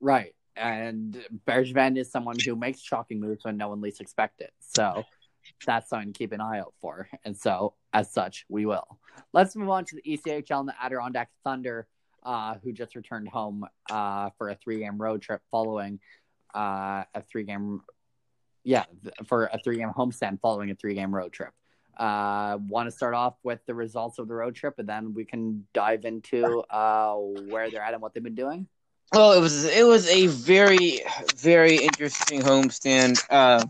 Right, 0.00 0.34
and 0.56 1.18
Bergevin 1.46 1.96
is 1.96 2.10
someone 2.10 2.36
who 2.44 2.54
makes 2.54 2.80
shocking 2.80 3.18
moves 3.18 3.44
when 3.44 3.56
no 3.56 3.70
one 3.70 3.80
least 3.80 4.02
expects 4.02 4.40
it. 4.40 4.52
So, 4.60 5.04
that's 5.66 5.88
something 5.88 6.12
to 6.12 6.18
keep 6.18 6.32
an 6.32 6.42
eye 6.42 6.58
out 6.60 6.74
for. 6.82 7.08
And 7.24 7.34
so, 7.34 7.74
as 7.94 8.12
such, 8.12 8.44
we 8.50 8.66
will. 8.66 8.98
Let's 9.32 9.56
move 9.56 9.70
on 9.70 9.86
to 9.86 9.96
the 9.96 10.02
ECHL 10.02 10.60
and 10.60 10.68
the 10.68 10.74
Adirondack 10.82 11.30
Thunder, 11.44 11.86
uh, 12.22 12.56
who 12.62 12.72
just 12.72 12.94
returned 12.94 13.28
home 13.28 13.64
uh, 13.90 14.30
for 14.36 14.50
a 14.50 14.54
three 14.54 14.80
game 14.80 14.98
road 14.98 15.22
trip 15.22 15.40
following 15.50 15.98
uh, 16.54 17.04
a 17.14 17.22
three 17.30 17.44
game, 17.44 17.82
yeah, 18.64 18.84
for 19.26 19.46
a 19.46 19.58
three 19.58 19.76
game 19.76 19.90
homestand 19.96 20.40
following 20.40 20.70
a 20.70 20.74
three 20.74 20.94
game 20.94 21.14
road 21.14 21.32
trip. 21.32 21.52
Uh, 21.96 22.58
want 22.68 22.86
to 22.86 22.92
start 22.94 23.14
off 23.14 23.34
with 23.42 23.58
the 23.66 23.74
results 23.74 24.18
of 24.18 24.28
the 24.28 24.34
road 24.34 24.54
trip, 24.54 24.78
and 24.78 24.88
then 24.88 25.14
we 25.14 25.24
can 25.24 25.66
dive 25.72 26.04
into 26.04 26.60
uh, 26.70 27.14
where 27.14 27.70
they're 27.70 27.82
at 27.82 27.92
and 27.92 28.00
what 28.00 28.14
they've 28.14 28.22
been 28.22 28.36
doing. 28.36 28.68
Well, 29.12 29.32
it 29.32 29.40
was 29.40 29.64
it 29.64 29.86
was 29.86 30.06
a 30.08 30.26
very 30.26 31.00
very 31.36 31.76
interesting 31.76 32.42
homestand. 32.42 33.18
Uh, 33.30 33.64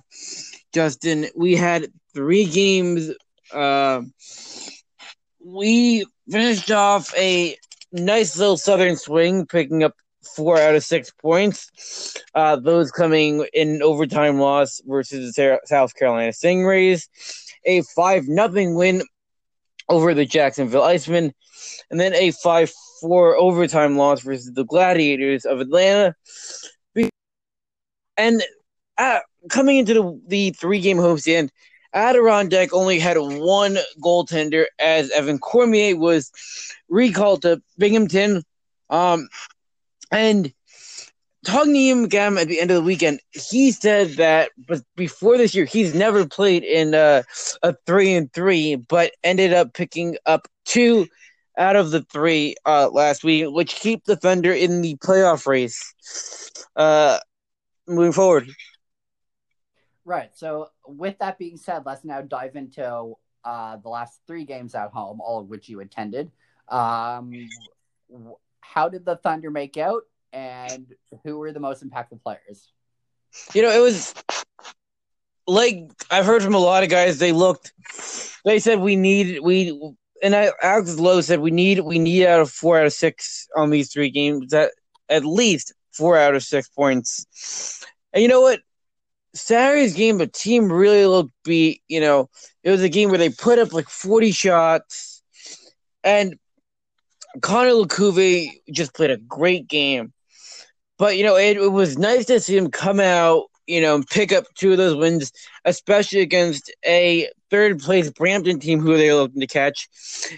Justin, 0.75 1.27
we 1.37 1.55
had 1.55 1.87
three 2.13 2.45
games. 2.45 3.11
Uh, 3.53 4.03
we 5.43 6.05
finished 6.29 6.71
off 6.71 7.15
a 7.17 7.57
nice 7.93 8.37
little 8.37 8.57
Southern 8.57 8.97
swing, 8.97 9.47
picking 9.47 9.83
up 9.85 9.95
four 10.39 10.57
out 10.57 10.77
of 10.77 10.85
six 10.85 11.11
points. 11.11 12.17
Uh, 12.33 12.55
those 12.55 12.93
coming 12.93 13.45
in 13.53 13.83
overtime 13.83 14.39
loss 14.39 14.81
versus 14.87 15.35
the 15.35 15.61
South 15.65 15.95
Carolina 15.97 16.31
Stingrays, 16.31 17.09
a 17.65 17.83
five 17.97 18.29
nothing 18.29 18.77
win 18.77 19.03
over 19.89 20.15
the 20.15 20.25
Jacksonville 20.25 20.83
Icemen, 20.83 21.33
and 21.91 21.99
then 21.99 22.15
a 22.15 22.31
five 22.31 22.71
four 23.01 23.37
overtime 23.37 23.97
loss 23.97 24.21
versus 24.21 24.53
the 24.55 24.65
Gladiators 24.65 25.45
of 25.45 25.61
Atlanta. 25.61 26.15
And 28.17 28.43
uh, 28.99 29.21
coming 29.49 29.79
into 29.79 29.95
the, 29.95 30.21
the 30.27 30.51
three 30.51 30.81
game 30.81 30.99
homestand, 30.99 31.51
Adirondack 31.95 32.73
only 32.73 32.99
had 32.99 33.17
one 33.17 33.79
goaltender 34.03 34.67
as 34.79 35.11
Evan 35.11 35.39
Cormier 35.39 35.97
was 35.97 36.31
recalled 36.89 37.43
to 37.43 37.61
Binghamton. 37.79 38.43
Um, 38.91 39.29
and 40.11 40.53
talking 41.45 41.73
to 41.73 41.79
him 41.79 42.05
again 42.05 42.39
at 42.39 42.49
the 42.49 42.61
end 42.61 42.71
of 42.71 42.77
the 42.77 42.83
weekend, 42.83 43.21
he 43.31 43.73
said 43.73 44.11
that 44.13 44.51
but 44.67 44.83
before 44.97 45.37
this 45.37 45.55
year, 45.55 45.65
he's 45.65 45.95
never 45.95 46.27
played 46.27 46.65
in 46.65 46.95
uh, 46.95 47.23
a 47.63 47.75
three 47.87 48.15
and 48.15 48.33
three, 48.33 48.77
but 48.77 49.13
ended 49.23 49.53
up 49.53 49.75
picking 49.75 50.17
up 50.27 50.49
two 50.65 51.07
out 51.57 51.77
of 51.77 51.91
the 51.91 52.03
three 52.03 52.55
uh, 52.67 52.89
last 52.91 53.25
week, 53.25 53.47
which 53.49 53.75
keep 53.75 54.05
the 54.05 54.17
Thunder 54.17 54.53
in 54.53 54.81
the 54.81 54.97
playoff 54.97 55.47
race 55.47 55.95
uh, 56.77 57.19
moving 57.87 58.13
forward. 58.13 58.49
Right. 60.05 60.31
So, 60.35 60.71
with 60.87 61.19
that 61.19 61.39
being 61.39 61.59
said, 61.59 61.83
let's 61.85 62.05
now 62.05 62.23
dive 62.23 62.57
into 62.57 63.15
uh, 63.45 63.77
the 63.77 63.89
last 63.89 64.21
three 64.27 64.45
games 64.45 64.75
at 64.75 64.91
home, 64.91 65.21
all 65.21 65.41
of 65.41 65.49
which 65.49 65.69
you 65.69 65.81
attended. 65.81 66.31
Um, 66.69 67.49
how 68.73 68.89
did 68.89 69.05
the 69.05 69.17
Thunder 69.17 69.51
make 69.51 69.77
out, 69.77 70.03
and 70.33 70.87
who 71.25 71.39
were 71.39 71.53
the 71.53 71.61
most 71.61 71.87
impactful 71.87 72.23
players? 72.23 72.73
You 73.55 73.63
know, 73.63 73.71
it 73.71 73.81
was 73.81 74.15
like 75.47 75.91
I've 76.11 76.27
heard 76.27 76.43
from 76.43 76.55
a 76.55 76.59
lot 76.59 76.83
of 76.83 76.91
guys. 76.91 77.19
They 77.19 77.33
looked, 77.33 77.73
they 78.45 78.59
said 78.59 78.81
we 78.81 78.97
need 78.97 79.41
we, 79.41 79.79
and 80.23 80.35
I, 80.35 80.53
Alex 80.63 80.99
Lowe 80.99 81.21
said 81.21 81.41
we 81.41 81.51
need 81.51 81.81
we 81.81 81.99
need 81.99 82.27
out 82.27 82.41
of 82.41 82.51
four 82.51 82.79
out 82.79 82.87
of 82.87 82.93
six 82.93 83.49
on 83.57 83.71
these 83.71 83.93
three 83.93 84.11
games. 84.11 84.51
That 84.51 84.73
at 85.09 85.25
least 85.25 85.73
four 85.93 86.19
out 86.19 86.35
of 86.35 86.43
six 86.43 86.69
points. 86.69 87.85
And 88.13 88.23
you 88.23 88.29
know 88.29 88.41
what? 88.41 88.61
Saturday's 89.35 89.95
game, 89.95 90.19
the 90.19 90.27
team 90.27 90.73
really 90.73 91.07
looked 91.07 91.33
beat. 91.45 91.83
You 91.89 92.01
know, 92.01 92.31
it 92.63 92.71
was 92.71 92.83
a 92.83 92.89
game 92.89 93.09
where 93.09 93.19
they 93.19 93.31
put 93.31 93.59
up 93.59 93.73
like 93.73 93.89
40 93.89 94.33
shots, 94.33 95.23
and 96.03 96.39
Connor 97.41 97.71
LaCouvee 97.71 98.61
just 98.71 98.95
played 98.95 99.11
a 99.11 99.17
great 99.17 99.69
game. 99.69 100.13
But, 100.99 101.17
you 101.17 101.25
know, 101.25 101.37
it, 101.37 101.57
it 101.57 101.73
was 101.73 101.97
nice 101.97 102.27
to 102.27 102.41
see 102.41 102.57
him 102.57 102.71
come 102.71 102.99
out, 102.99 103.45
you 103.67 103.81
know, 103.81 104.03
pick 104.11 104.33
up 104.33 104.45
two 104.55 104.73
of 104.73 104.79
those 104.79 104.97
wins, 104.97 105.31
especially 105.65 106.21
against 106.21 106.73
a 106.85 107.29
third 107.51 107.79
place 107.79 108.11
Brampton 108.11 108.59
team 108.59 108.81
who 108.81 108.97
they 108.97 109.09
were 109.13 109.21
looking 109.21 109.41
to 109.41 109.47
catch, 109.47 109.89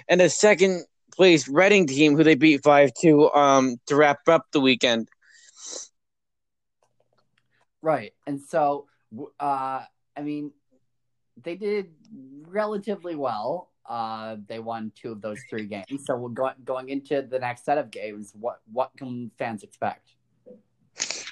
and 0.09 0.21
a 0.21 0.29
second 0.29 0.85
place 1.21 1.49
Reading 1.49 1.87
team 1.87 2.17
who 2.17 2.25
they 2.25 2.35
beat 2.35 2.63
5 2.63 2.91
2 3.01 3.31
um, 3.33 3.77
to 3.87 3.97
wrap 3.97 4.21
up 4.29 4.47
the 4.53 4.61
weekend. 4.61 5.09
Right. 7.83 8.13
And 8.27 8.41
so, 8.41 8.87
uh, 9.39 9.85
I 10.17 10.23
mean, 10.23 10.53
they 11.43 11.57
did 11.57 11.91
relatively 12.47 13.15
well. 13.15 13.70
Uh, 13.91 14.37
they 14.47 14.61
won 14.61 14.93
two 14.95 15.11
of 15.11 15.21
those 15.21 15.41
three 15.51 15.67
games. 15.67 16.05
So 16.05 16.15
we're 16.15 16.29
going 16.29 16.55
going 16.65 16.91
into 16.91 17.23
the 17.23 17.41
next 17.41 17.65
set 17.65 17.77
of 17.77 17.91
games. 17.91 18.33
What 18.39 18.61
what 18.73 18.93
can 18.97 19.33
fans 19.37 19.65
expect? 19.65 20.13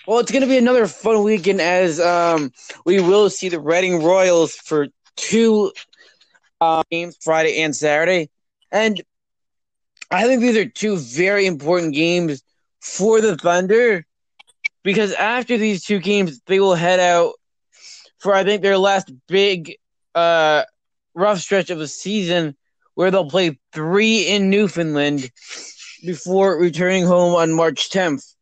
Well, 0.08 0.18
it's 0.18 0.32
going 0.32 0.42
to 0.42 0.48
be 0.48 0.58
another 0.58 0.88
fun 0.88 1.22
weekend 1.22 1.60
as 1.60 2.00
um, 2.00 2.50
we 2.84 2.98
will 2.98 3.30
see 3.30 3.48
the 3.48 3.60
Reading 3.60 4.02
Royals 4.02 4.56
for 4.56 4.88
two 5.14 5.72
uh, 6.60 6.82
games, 6.90 7.16
Friday 7.20 7.62
and 7.62 7.76
Saturday, 7.76 8.28
and 8.72 9.00
I 10.10 10.24
think 10.24 10.40
these 10.40 10.56
are 10.56 10.68
two 10.68 10.96
very 10.96 11.46
important 11.46 11.94
games 11.94 12.42
for 12.80 13.20
the 13.20 13.36
Thunder 13.36 14.04
because 14.82 15.12
after 15.12 15.56
these 15.58 15.84
two 15.84 16.00
games, 16.00 16.40
they 16.46 16.58
will 16.58 16.74
head 16.74 16.98
out 16.98 17.34
for 18.18 18.34
I 18.34 18.42
think 18.42 18.62
their 18.62 18.78
last 18.78 19.12
big 19.28 19.76
uh, 20.16 20.64
rough 21.18 21.40
stretch 21.40 21.70
of 21.70 21.80
a 21.80 21.88
season, 21.88 22.56
where 22.94 23.10
they'll 23.10 23.28
play 23.28 23.58
three 23.72 24.26
in 24.26 24.50
Newfoundland 24.50 25.30
before 26.04 26.58
returning 26.58 27.04
home 27.04 27.34
on 27.34 27.52
March 27.52 27.90
10th. 27.90 28.34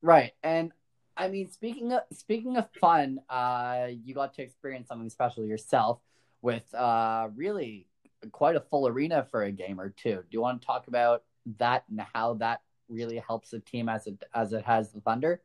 Right, 0.00 0.32
and 0.42 0.72
I 1.16 1.28
mean, 1.28 1.50
speaking 1.50 1.92
of 1.92 2.02
speaking 2.12 2.56
of 2.56 2.68
fun, 2.80 3.20
uh, 3.28 3.88
you 4.04 4.14
got 4.14 4.34
to 4.34 4.42
experience 4.42 4.88
something 4.88 5.10
special 5.10 5.44
yourself 5.44 6.00
with 6.40 6.72
uh, 6.72 7.28
really 7.34 7.88
quite 8.30 8.56
a 8.56 8.60
full 8.60 8.86
arena 8.86 9.26
for 9.30 9.42
a 9.42 9.50
game 9.50 9.80
or 9.80 9.90
two. 9.90 10.16
Do 10.16 10.26
you 10.30 10.40
want 10.40 10.60
to 10.60 10.66
talk 10.66 10.86
about 10.86 11.24
that 11.58 11.84
and 11.90 12.00
how 12.14 12.34
that 12.34 12.62
really 12.88 13.18
helps 13.18 13.50
the 13.50 13.60
team 13.60 13.88
as 13.88 14.06
it 14.06 14.22
as 14.34 14.52
it 14.52 14.64
has 14.64 14.92
the 14.92 15.00
Thunder? 15.00 15.42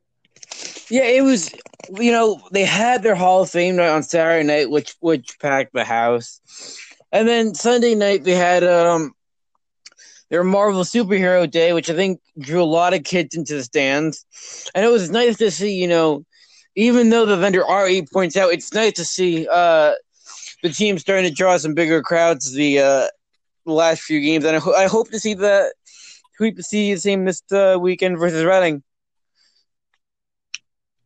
Yeah, 0.89 1.03
it 1.03 1.23
was. 1.23 1.53
You 1.89 2.11
know, 2.11 2.41
they 2.51 2.63
had 2.65 3.03
their 3.03 3.15
Hall 3.15 3.41
of 3.41 3.49
Fame 3.49 3.75
night 3.75 3.89
on 3.89 4.03
Saturday 4.03 4.43
night, 4.45 4.69
which 4.69 4.95
which 4.99 5.37
packed 5.39 5.73
the 5.73 5.83
house, 5.83 6.39
and 7.11 7.27
then 7.27 7.53
Sunday 7.55 7.95
night 7.95 8.23
they 8.23 8.35
had 8.35 8.63
um 8.63 9.13
their 10.29 10.43
Marvel 10.43 10.83
Superhero 10.83 11.49
Day, 11.49 11.73
which 11.73 11.89
I 11.89 11.95
think 11.95 12.19
drew 12.39 12.61
a 12.61 12.65
lot 12.65 12.93
of 12.93 13.03
kids 13.03 13.35
into 13.35 13.55
the 13.55 13.63
stands, 13.63 14.25
and 14.73 14.85
it 14.85 14.89
was 14.89 15.09
nice 15.09 15.37
to 15.37 15.51
see. 15.51 15.73
You 15.75 15.87
know, 15.87 16.25
even 16.75 17.09
though 17.09 17.25
the 17.25 17.37
vendor 17.37 17.63
RE 17.69 18.05
points 18.11 18.37
out, 18.37 18.53
it's 18.53 18.73
nice 18.73 18.93
to 18.93 19.05
see 19.05 19.47
uh 19.51 19.93
the 20.63 20.69
team 20.69 20.97
starting 20.97 21.29
to 21.29 21.35
draw 21.35 21.57
some 21.57 21.73
bigger 21.73 22.01
crowds 22.01 22.53
the 22.53 22.79
uh 22.79 23.07
last 23.65 24.01
few 24.03 24.21
games, 24.21 24.45
and 24.45 24.55
I, 24.55 24.59
ho- 24.59 24.73
I 24.75 24.87
hope 24.87 25.09
to 25.11 25.19
see 25.19 25.33
the 25.33 25.73
hope 26.39 26.55
to 26.55 26.63
see 26.63 26.93
the 26.93 26.99
same 26.99 27.25
this 27.25 27.43
uh, 27.51 27.77
weekend 27.79 28.17
versus 28.19 28.43
Reading. 28.43 28.83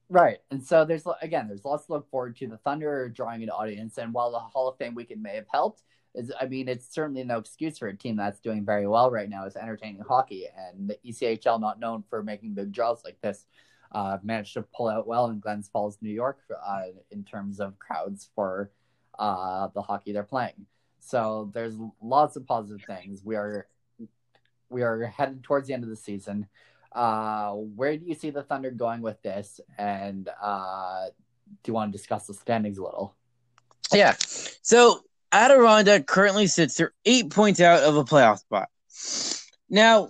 Right, 0.09 0.37
and 0.51 0.63
so 0.63 0.85
there's 0.85 1.05
again, 1.21 1.47
there's 1.49 1.65
lots 1.65 1.87
to 1.87 1.93
look 1.93 2.09
forward 2.09 2.37
to. 2.37 2.47
The 2.47 2.57
Thunder 2.57 3.09
drawing 3.09 3.43
an 3.43 3.49
audience, 3.49 3.97
and 3.97 4.13
while 4.13 4.31
the 4.31 4.39
Hall 4.39 4.69
of 4.69 4.77
Fame 4.77 4.95
weekend 4.95 5.21
may 5.21 5.35
have 5.35 5.47
helped, 5.51 5.83
is 6.15 6.31
I 6.39 6.45
mean, 6.45 6.69
it's 6.69 6.93
certainly 6.93 7.25
no 7.25 7.39
excuse 7.39 7.77
for 7.77 7.89
a 7.89 7.95
team 7.95 8.15
that's 8.15 8.39
doing 8.39 8.65
very 8.65 8.87
well 8.87 9.11
right 9.11 9.29
now. 9.29 9.45
Is 9.45 9.57
entertaining 9.57 10.01
hockey, 10.07 10.45
and 10.55 10.89
the 10.89 10.97
ECHL, 11.05 11.59
not 11.59 11.79
known 11.79 12.05
for 12.09 12.23
making 12.23 12.53
big 12.53 12.71
draws 12.71 13.03
like 13.03 13.19
this, 13.21 13.45
uh, 13.91 14.17
managed 14.23 14.53
to 14.53 14.61
pull 14.73 14.87
out 14.87 15.07
well 15.07 15.27
in 15.27 15.41
Glens 15.41 15.67
Falls, 15.67 15.97
New 16.01 16.13
York, 16.13 16.39
uh, 16.65 16.83
in 17.11 17.25
terms 17.25 17.59
of 17.59 17.77
crowds 17.77 18.29
for 18.33 18.71
uh, 19.19 19.67
the 19.73 19.81
hockey 19.81 20.13
they're 20.13 20.23
playing. 20.23 20.67
So 20.99 21.51
there's 21.53 21.75
lots 22.01 22.37
of 22.37 22.45
positive 22.47 22.85
things. 22.85 23.23
We 23.25 23.35
are 23.35 23.67
we 24.69 24.83
are 24.83 25.05
headed 25.05 25.43
towards 25.43 25.67
the 25.67 25.73
end 25.73 25.83
of 25.83 25.89
the 25.89 25.95
season. 25.97 26.47
Uh, 26.91 27.51
where 27.51 27.97
do 27.97 28.05
you 28.05 28.15
see 28.15 28.29
the 28.29 28.43
Thunder 28.43 28.71
going 28.71 29.01
with 29.01 29.21
this? 29.21 29.59
And 29.77 30.29
uh, 30.41 31.07
do 31.63 31.69
you 31.69 31.73
want 31.73 31.91
to 31.91 31.97
discuss 31.97 32.27
the 32.27 32.33
standings 32.33 32.77
a 32.77 32.83
little? 32.83 33.15
Yeah. 33.93 34.15
So 34.19 35.01
Adirondack 35.31 36.07
currently 36.07 36.47
sits 36.47 36.75
there 36.75 36.93
eight 37.05 37.29
points 37.29 37.59
out 37.59 37.83
of 37.83 37.95
a 37.97 38.03
playoff 38.03 38.39
spot. 38.39 38.69
Now, 39.69 40.09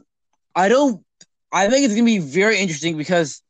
I 0.55 0.69
don't. 0.69 1.03
I 1.51 1.69
think 1.69 1.85
it's 1.85 1.93
going 1.93 2.05
to 2.05 2.11
be 2.11 2.19
very 2.19 2.59
interesting 2.59 2.97
because 2.97 3.41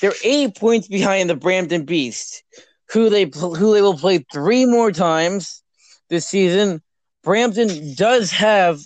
they're 0.00 0.12
eight 0.24 0.56
points 0.56 0.88
behind 0.88 1.30
the 1.30 1.36
Brampton 1.36 1.84
Beast, 1.84 2.42
who 2.90 3.10
they 3.10 3.24
who 3.24 3.72
they 3.72 3.82
will 3.82 3.96
play 3.96 4.24
three 4.32 4.66
more 4.66 4.92
times 4.92 5.62
this 6.08 6.26
season. 6.26 6.82
Brampton 7.22 7.94
does 7.94 8.30
have 8.30 8.80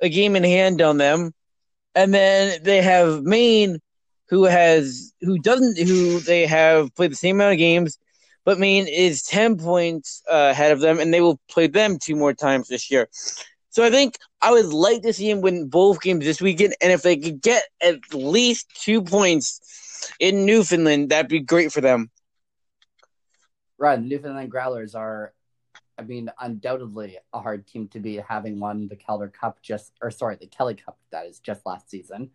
a 0.00 0.08
game 0.08 0.36
in 0.36 0.44
hand 0.44 0.82
on 0.82 0.98
them, 0.98 1.32
and 1.94 2.12
then 2.14 2.62
they 2.62 2.82
have 2.82 3.22
Maine, 3.22 3.78
who 4.28 4.44
has 4.44 5.12
who 5.20 5.38
doesn't 5.38 5.78
who 5.78 6.20
they 6.20 6.46
have 6.46 6.94
played 6.94 7.12
the 7.12 7.16
same 7.16 7.36
amount 7.36 7.52
of 7.52 7.58
games, 7.58 7.98
but 8.44 8.58
Maine 8.58 8.86
is 8.88 9.22
ten 9.22 9.56
points 9.58 10.22
uh, 10.30 10.48
ahead 10.50 10.72
of 10.72 10.80
them, 10.80 10.98
and 10.98 11.12
they 11.12 11.20
will 11.20 11.38
play 11.48 11.66
them 11.66 11.98
two 11.98 12.16
more 12.16 12.32
times 12.32 12.68
this 12.68 12.90
year. 12.90 13.08
So 13.70 13.84
I 13.84 13.90
think 13.90 14.16
I 14.40 14.52
would 14.52 14.66
like 14.66 15.02
to 15.02 15.12
see 15.12 15.28
him 15.28 15.40
win 15.40 15.68
both 15.68 16.00
games 16.00 16.24
this 16.24 16.40
weekend, 16.40 16.74
and 16.80 16.92
if 16.92 17.02
they 17.02 17.16
could 17.16 17.42
get 17.42 17.64
at 17.82 17.96
least 18.14 18.68
two 18.80 19.02
points 19.02 19.60
in 20.20 20.46
Newfoundland, 20.46 21.10
that'd 21.10 21.28
be 21.28 21.40
great 21.40 21.72
for 21.72 21.80
them. 21.80 22.10
Right, 23.76 24.00
Newfoundland 24.00 24.50
Growlers 24.50 24.94
are, 24.94 25.33
I 25.98 26.02
mean, 26.02 26.30
undoubtedly 26.40 27.18
a 27.32 27.40
hard 27.40 27.66
team 27.66 27.88
to 27.88 28.00
beat, 28.00 28.22
having 28.28 28.58
won 28.58 28.88
the 28.88 28.96
Calder 28.96 29.28
Cup 29.28 29.62
just, 29.62 29.92
or 30.02 30.10
sorry, 30.10 30.36
the 30.36 30.46
Kelly 30.46 30.74
Cup 30.74 30.98
that 31.10 31.26
is 31.26 31.38
just 31.38 31.64
last 31.64 31.88
season. 31.88 32.30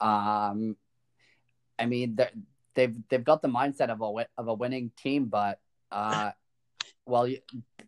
Um, 0.00 0.76
I 1.78 1.86
mean, 1.86 2.18
they've 2.74 2.96
they've 3.08 3.24
got 3.24 3.42
the 3.42 3.48
mindset 3.48 3.90
of 3.90 4.00
a 4.00 4.26
of 4.38 4.48
a 4.48 4.54
winning 4.54 4.90
team, 4.96 5.26
but 5.26 5.60
uh, 5.90 6.30
while 7.04 7.26
you, 7.26 7.38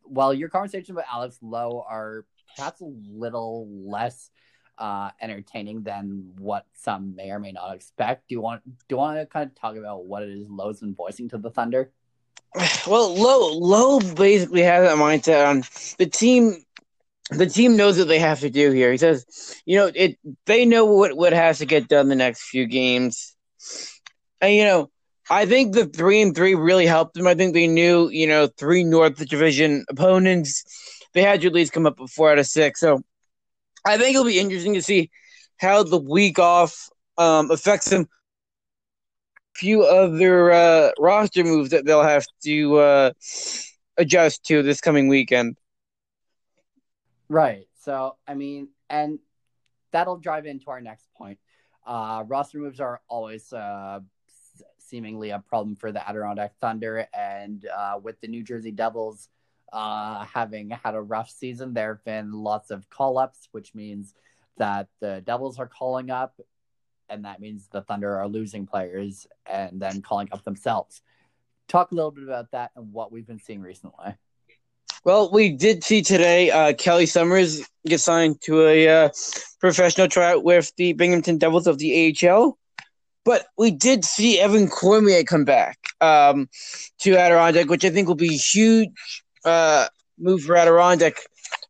while 0.02 0.34
your 0.34 0.48
conversation 0.48 0.94
with 0.94 1.04
Alex 1.10 1.38
Lowe 1.40 1.84
are 1.88 2.26
perhaps 2.56 2.80
a 2.80 2.84
little 2.84 3.68
less 3.70 4.30
uh, 4.78 5.10
entertaining 5.20 5.82
than 5.82 6.32
what 6.38 6.66
some 6.74 7.14
may 7.14 7.30
or 7.30 7.38
may 7.38 7.52
not 7.52 7.74
expect. 7.74 8.28
Do 8.28 8.34
you 8.34 8.40
want 8.40 8.64
do 8.64 8.72
you 8.90 8.96
want 8.96 9.18
to 9.18 9.26
kind 9.26 9.48
of 9.48 9.54
talk 9.54 9.76
about 9.76 10.06
what 10.06 10.22
it 10.22 10.30
is 10.30 10.48
Lowe's 10.48 10.80
been 10.80 10.94
voicing 10.94 11.28
to 11.30 11.38
the 11.38 11.50
Thunder? 11.50 11.92
Well, 12.86 13.14
Lowe 13.14 13.52
Lowe 13.58 14.00
basically 14.14 14.62
has 14.62 14.86
that 14.86 14.96
mindset 14.96 15.46
on 15.46 15.62
the 15.98 16.06
team. 16.06 16.56
The 17.30 17.46
team 17.46 17.76
knows 17.76 17.98
what 17.98 18.08
they 18.08 18.18
have 18.18 18.40
to 18.40 18.50
do 18.50 18.70
here. 18.70 18.92
He 18.92 18.98
says, 18.98 19.24
you 19.64 19.76
know, 19.76 19.90
it 19.94 20.18
they 20.46 20.64
know 20.64 20.84
what 20.84 21.16
what 21.16 21.32
has 21.32 21.58
to 21.58 21.66
get 21.66 21.88
done 21.88 22.08
the 22.08 22.14
next 22.14 22.42
few 22.42 22.66
games, 22.66 23.34
and 24.40 24.54
you 24.54 24.64
know, 24.64 24.90
I 25.30 25.46
think 25.46 25.74
the 25.74 25.86
three 25.86 26.22
and 26.22 26.34
three 26.34 26.54
really 26.54 26.86
helped 26.86 27.14
them. 27.14 27.26
I 27.26 27.34
think 27.34 27.54
they 27.54 27.66
knew, 27.66 28.08
you 28.10 28.26
know, 28.26 28.46
three 28.46 28.84
North 28.84 29.16
Division 29.16 29.84
opponents 29.88 30.64
they 31.14 31.22
had 31.22 31.42
your 31.42 31.52
leads 31.52 31.70
come 31.70 31.86
up 31.86 31.98
with 31.98 32.10
four 32.10 32.30
out 32.30 32.38
of 32.38 32.46
six. 32.46 32.80
So 32.80 33.00
I 33.86 33.96
think 33.96 34.14
it'll 34.14 34.26
be 34.26 34.40
interesting 34.40 34.74
to 34.74 34.82
see 34.82 35.10
how 35.58 35.82
the 35.82 35.98
week 35.98 36.38
off 36.38 36.88
um, 37.16 37.50
affects 37.50 37.88
them. 37.88 38.08
Few 39.54 39.84
other 39.84 40.52
uh, 40.52 40.90
roster 40.98 41.44
moves 41.44 41.70
that 41.70 41.84
they'll 41.84 42.02
have 42.02 42.26
to 42.42 42.76
uh, 42.78 43.10
adjust 43.96 44.44
to 44.46 44.62
this 44.62 44.80
coming 44.80 45.08
weekend. 45.08 45.56
Right. 47.28 47.66
So 47.82 48.16
I 48.26 48.34
mean, 48.34 48.68
and 48.90 49.18
that'll 49.92 50.18
drive 50.18 50.46
into 50.46 50.70
our 50.70 50.80
next 50.80 51.08
point. 51.16 51.38
Uh, 51.86 52.24
roster 52.26 52.58
moves 52.58 52.80
are 52.80 53.00
always 53.08 53.52
uh, 53.52 54.00
seemingly 54.78 55.30
a 55.30 55.38
problem 55.38 55.76
for 55.76 55.92
the 55.92 56.06
Adirondack 56.08 56.54
Thunder, 56.60 57.06
and 57.14 57.64
uh, 57.66 57.98
with 58.02 58.20
the 58.20 58.28
New 58.28 58.42
Jersey 58.42 58.70
Devils 58.70 59.28
uh, 59.72 60.24
having 60.24 60.70
had 60.70 60.94
a 60.94 61.00
rough 61.00 61.30
season. 61.30 61.74
There 61.74 61.94
have 61.94 62.04
been 62.04 62.32
lots 62.32 62.70
of 62.70 62.88
call 62.90 63.18
ups, 63.18 63.48
which 63.52 63.74
means 63.74 64.14
that 64.56 64.88
the 65.00 65.22
Devils 65.26 65.58
are 65.58 65.66
calling 65.66 66.10
up, 66.10 66.40
and 67.14 67.24
that 67.24 67.40
means 67.40 67.68
the 67.68 67.82
Thunder 67.82 68.18
are 68.18 68.28
losing 68.28 68.66
players 68.66 69.26
and 69.46 69.80
then 69.80 70.02
calling 70.02 70.28
up 70.32 70.44
themselves. 70.44 71.00
Talk 71.68 71.92
a 71.92 71.94
little 71.94 72.10
bit 72.10 72.24
about 72.24 72.50
that 72.50 72.72
and 72.76 72.92
what 72.92 73.10
we've 73.10 73.26
been 73.26 73.38
seeing 73.38 73.62
recently. 73.62 74.14
Well, 75.04 75.30
we 75.30 75.50
did 75.50 75.84
see 75.84 76.02
today 76.02 76.50
uh, 76.50 76.72
Kelly 76.74 77.06
Summers 77.06 77.66
get 77.86 78.00
signed 78.00 78.40
to 78.42 78.66
a 78.66 78.88
uh, 78.88 79.08
professional 79.60 80.08
tryout 80.08 80.44
with 80.44 80.72
the 80.76 80.92
Binghamton 80.94 81.38
Devils 81.38 81.66
of 81.66 81.78
the 81.78 82.16
AHL. 82.22 82.58
But 83.24 83.46
we 83.56 83.70
did 83.70 84.04
see 84.04 84.38
Evan 84.38 84.68
Cormier 84.68 85.24
come 85.24 85.44
back 85.44 85.78
um, 86.00 86.48
to 87.00 87.16
Adirondack, 87.16 87.68
which 87.68 87.84
I 87.84 87.90
think 87.90 88.08
will 88.08 88.14
be 88.14 88.34
a 88.34 88.38
huge 88.38 89.22
uh, 89.44 89.86
move 90.18 90.42
for 90.42 90.56
Adirondack, 90.56 91.16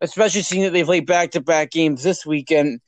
especially 0.05 0.43
seeing 0.43 0.63
that 0.63 0.73
they 0.73 0.85
play 0.85 1.01
back 1.01 1.33
to 1.33 1.41
back 1.41 1.71
games 1.71 2.03
this 2.03 2.25
weekend, 2.25 2.81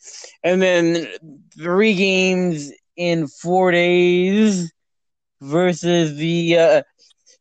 and 0.42 0.62
then 0.62 1.08
three 1.56 1.94
games 1.94 2.72
in 2.96 3.26
four 3.26 3.70
days 3.70 4.72
versus 5.40 6.16
the 6.16 6.58
uh, 6.58 6.82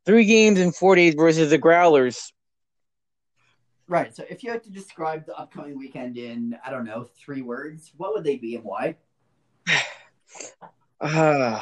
three 0.06 0.26
games 0.26 0.60
in 0.60 0.72
four 0.72 0.96
days 0.96 1.16
versus 1.16 1.50
the 1.50 1.58
Growlers. 1.58 2.32
Right. 3.88 4.16
So 4.16 4.24
if 4.30 4.44
you 4.44 4.52
had 4.52 4.64
to 4.64 4.72
describe 4.72 5.26
the 5.26 5.38
upcoming 5.38 5.78
weekend 5.78 6.18
in, 6.18 6.58
I 6.66 6.72
don't 6.72 6.86
know, 6.86 7.08
three 7.20 7.44
words, 7.44 7.92
what 7.98 8.14
would 8.14 8.24
they 8.24 8.38
be 8.38 8.56
and 8.56 8.64
why? 8.64 8.96
Uh, 11.02 11.62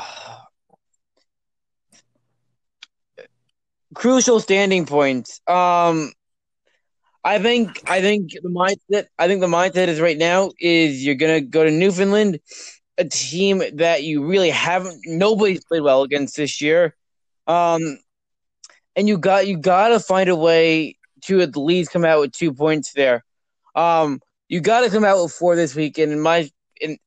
crucial 3.93 4.39
standing 4.39 4.85
points. 4.85 5.41
Um, 5.47 6.11
I 7.23 7.39
think 7.39 7.89
I 7.89 8.01
think 8.01 8.31
the 8.31 8.49
mindset 8.49 9.05
I 9.17 9.27
think 9.27 9.41
the 9.41 9.47
mindset 9.47 9.87
is 9.87 10.01
right 10.01 10.17
now 10.17 10.51
is 10.59 11.05
you're 11.05 11.15
gonna 11.15 11.41
go 11.41 11.63
to 11.63 11.71
Newfoundland, 11.71 12.39
a 12.97 13.05
team 13.05 13.63
that 13.75 14.03
you 14.03 14.25
really 14.25 14.49
haven't 14.49 14.99
nobody's 15.05 15.63
played 15.63 15.81
well 15.81 16.03
against 16.03 16.35
this 16.35 16.59
year, 16.59 16.95
um, 17.47 17.97
and 18.95 19.07
you 19.07 19.17
got 19.17 19.47
you 19.47 19.57
got 19.57 19.89
to 19.89 19.99
find 19.99 20.29
a 20.29 20.35
way 20.35 20.97
to 21.21 21.41
at 21.41 21.55
least 21.55 21.91
come 21.91 22.03
out 22.03 22.19
with 22.19 22.33
two 22.33 22.53
points 22.53 22.91
there. 22.91 23.23
Um, 23.75 24.19
you 24.49 24.59
got 24.59 24.81
to 24.81 24.89
come 24.89 25.05
out 25.05 25.23
with 25.23 25.31
four 25.31 25.55
this 25.55 25.75
weekend. 25.75 26.11
In 26.11 26.19
my 26.19 26.49
in 26.81 26.97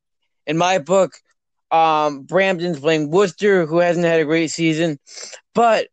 in 0.47 0.57
my 0.57 0.79
book, 0.79 1.13
um, 1.69 2.23
Brampton's 2.23 2.79
playing 2.79 3.11
Worcester, 3.11 3.67
who 3.67 3.77
hasn't 3.77 4.05
had 4.05 4.19
a 4.19 4.25
great 4.25 4.49
season, 4.49 4.97
but 5.53 5.89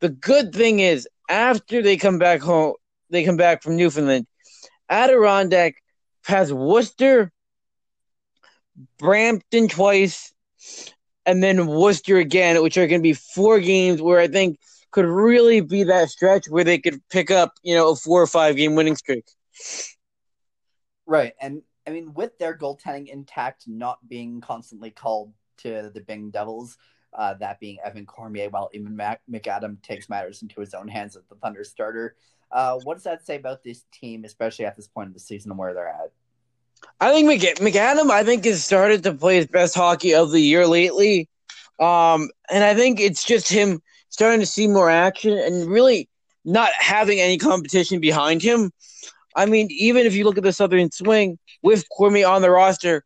the 0.00 0.10
good 0.10 0.54
thing 0.54 0.80
is, 0.80 1.08
after 1.30 1.80
they 1.80 1.96
come 1.96 2.18
back 2.18 2.42
home, 2.42 2.74
they 3.14 3.24
come 3.24 3.36
back 3.36 3.62
from 3.62 3.76
Newfoundland. 3.76 4.26
Adirondack 4.88 5.76
has 6.24 6.52
Worcester, 6.52 7.32
Brampton 8.98 9.68
twice, 9.68 10.34
and 11.24 11.42
then 11.42 11.66
Worcester 11.66 12.18
again, 12.18 12.62
which 12.62 12.76
are 12.76 12.86
going 12.86 13.00
to 13.00 13.02
be 13.02 13.12
four 13.12 13.60
games 13.60 14.02
where 14.02 14.20
I 14.20 14.28
think 14.28 14.58
could 14.90 15.06
really 15.06 15.60
be 15.60 15.84
that 15.84 16.10
stretch 16.10 16.46
where 16.48 16.64
they 16.64 16.78
could 16.78 17.00
pick 17.08 17.30
up, 17.30 17.52
you 17.62 17.74
know, 17.74 17.90
a 17.90 17.96
four 17.96 18.22
or 18.22 18.26
five 18.26 18.56
game 18.56 18.74
winning 18.74 18.96
streak. 18.96 19.24
Right. 21.06 21.34
And 21.40 21.62
I 21.86 21.90
mean, 21.90 22.14
with 22.14 22.38
their 22.38 22.56
goaltending 22.56 23.08
intact, 23.08 23.64
not 23.66 23.98
being 24.08 24.40
constantly 24.40 24.90
called 24.90 25.32
to 25.58 25.90
the 25.92 26.00
Bing 26.00 26.30
Devils, 26.30 26.76
uh, 27.12 27.34
that 27.34 27.60
being 27.60 27.78
Evan 27.84 28.06
Cormier, 28.06 28.48
while 28.50 28.70
even 28.72 28.96
Mac- 28.96 29.20
McAdam 29.30 29.82
takes 29.82 30.08
matters 30.08 30.42
into 30.42 30.60
his 30.60 30.74
own 30.74 30.88
hands 30.88 31.16
as 31.16 31.24
the 31.26 31.36
Thunder 31.36 31.64
starter. 31.64 32.16
Uh, 32.54 32.78
what 32.84 32.94
does 32.94 33.02
that 33.02 33.26
say 33.26 33.36
about 33.36 33.64
this 33.64 33.84
team, 33.92 34.24
especially 34.24 34.64
at 34.64 34.76
this 34.76 34.86
point 34.86 35.08
in 35.08 35.12
the 35.12 35.18
season 35.18 35.50
and 35.50 35.58
where 35.58 35.74
they're 35.74 35.88
at? 35.88 36.12
I 37.00 37.12
think 37.12 37.26
Mc- 37.26 37.58
McAdam, 37.58 38.10
I 38.10 38.22
think, 38.22 38.44
has 38.44 38.64
started 38.64 39.02
to 39.02 39.12
play 39.12 39.36
his 39.36 39.46
best 39.48 39.74
hockey 39.74 40.14
of 40.14 40.30
the 40.30 40.40
year 40.40 40.66
lately. 40.66 41.28
Um, 41.80 42.30
and 42.48 42.62
I 42.62 42.74
think 42.74 43.00
it's 43.00 43.24
just 43.24 43.50
him 43.50 43.82
starting 44.08 44.38
to 44.40 44.46
see 44.46 44.68
more 44.68 44.88
action 44.88 45.36
and 45.36 45.66
really 45.66 46.08
not 46.44 46.70
having 46.78 47.20
any 47.20 47.38
competition 47.38 48.00
behind 48.00 48.42
him. 48.42 48.70
I 49.34 49.46
mean, 49.46 49.66
even 49.70 50.06
if 50.06 50.14
you 50.14 50.24
look 50.24 50.38
at 50.38 50.44
the 50.44 50.52
Southern 50.52 50.92
Swing 50.92 51.38
with 51.62 51.88
Cormier 51.88 52.28
on 52.28 52.42
the 52.42 52.50
roster, 52.50 53.04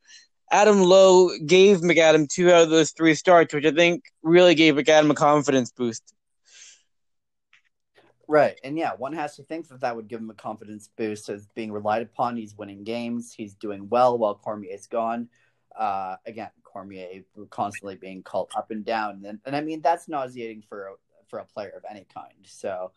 Adam 0.51 0.83
Lowe 0.83 1.31
gave 1.47 1.79
McAdam 1.79 2.29
two 2.29 2.53
out 2.53 2.65
of 2.65 2.71
those 2.71 2.91
three 2.91 3.15
starts, 3.15 3.55
which 3.55 3.65
I 3.65 3.71
think 3.71 4.05
really 4.23 4.55
gave 4.55 4.75
McAdam 4.75 5.11
a 5.11 5.15
confidence 5.15 5.71
boost. 5.71 6.15
Right. 8.29 8.61
And 8.63 8.77
yeah, 8.77 8.93
one 8.93 9.15
has 9.15 9.37
to 9.37 9.43
think 9.43 9.69
that 9.69 9.81
that 9.81 9.97
would 9.97 10.07
give 10.07 10.21
him 10.21 10.29
a 10.29 10.35
confidence 10.35 10.91
boost 10.97 11.31
as 11.31 11.47
being 11.55 11.73
relied 11.73 12.03
upon. 12.03 12.37
He's 12.37 12.57
winning 12.57 12.85
games. 12.85 13.33
He's 13.33 13.55
doing 13.55 13.89
well 13.89 14.19
while 14.19 14.35
Cormier's 14.35 14.87
gone. 14.87 15.29
Uh, 15.77 16.17
again, 16.27 16.51
Cormier 16.63 17.23
constantly 17.49 17.97
being 17.97 18.23
called 18.23 18.51
up 18.55 18.71
and 18.71 18.85
down. 18.85 19.25
And, 19.25 19.39
and 19.47 19.57
I 19.57 19.63
mean, 19.63 19.81
that's 19.81 20.09
nauseating 20.09 20.63
for 20.69 20.89
a, 20.89 20.93
for 21.29 21.39
a 21.39 21.45
player 21.47 21.73
of 21.75 21.85
any 21.91 22.07
kind. 22.15 22.35
So, 22.45 22.93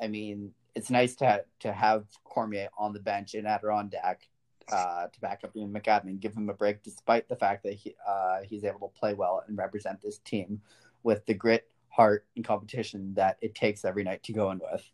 I 0.00 0.06
mean, 0.06 0.52
it's 0.76 0.90
nice 0.90 1.16
to, 1.16 1.44
to 1.60 1.72
have 1.72 2.04
Cormier 2.22 2.68
on 2.78 2.92
the 2.92 3.00
bench 3.00 3.34
in 3.34 3.44
Adirondack 3.44 4.28
uh, 4.70 5.06
to 5.08 5.20
back 5.20 5.42
up 5.44 5.56
Ian 5.56 5.72
McAdam 5.72 6.04
and 6.04 6.20
give 6.20 6.34
him 6.34 6.48
a 6.48 6.54
break, 6.54 6.82
despite 6.82 7.28
the 7.28 7.36
fact 7.36 7.62
that 7.64 7.74
he 7.74 7.94
uh, 8.06 8.38
he's 8.44 8.64
able 8.64 8.88
to 8.88 8.98
play 8.98 9.14
well 9.14 9.42
and 9.46 9.56
represent 9.56 10.00
this 10.00 10.18
team 10.18 10.60
with 11.02 11.24
the 11.26 11.34
grit, 11.34 11.68
heart, 11.96 12.26
and 12.36 12.44
competition 12.44 13.14
that 13.14 13.38
it 13.40 13.54
takes 13.54 13.84
every 13.84 14.04
night 14.04 14.22
to 14.24 14.32
go 14.32 14.50
in 14.50 14.60
with. 14.70 14.84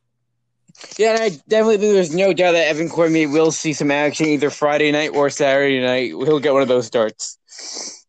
Yeah, 0.96 1.10
and 1.10 1.22
I 1.22 1.28
definitely 1.48 1.78
think 1.78 1.92
there's 1.92 2.14
no 2.14 2.32
doubt 2.32 2.52
that 2.52 2.68
Evan 2.68 2.88
Cormier 2.88 3.28
will 3.28 3.50
see 3.50 3.72
some 3.72 3.90
action 3.90 4.26
either 4.26 4.50
Friday 4.50 4.90
night 4.92 5.10
or 5.14 5.28
Saturday 5.28 5.80
night. 5.80 6.10
He'll 6.10 6.38
get 6.38 6.52
one 6.52 6.62
of 6.62 6.68
those 6.68 6.86
starts. 6.86 8.06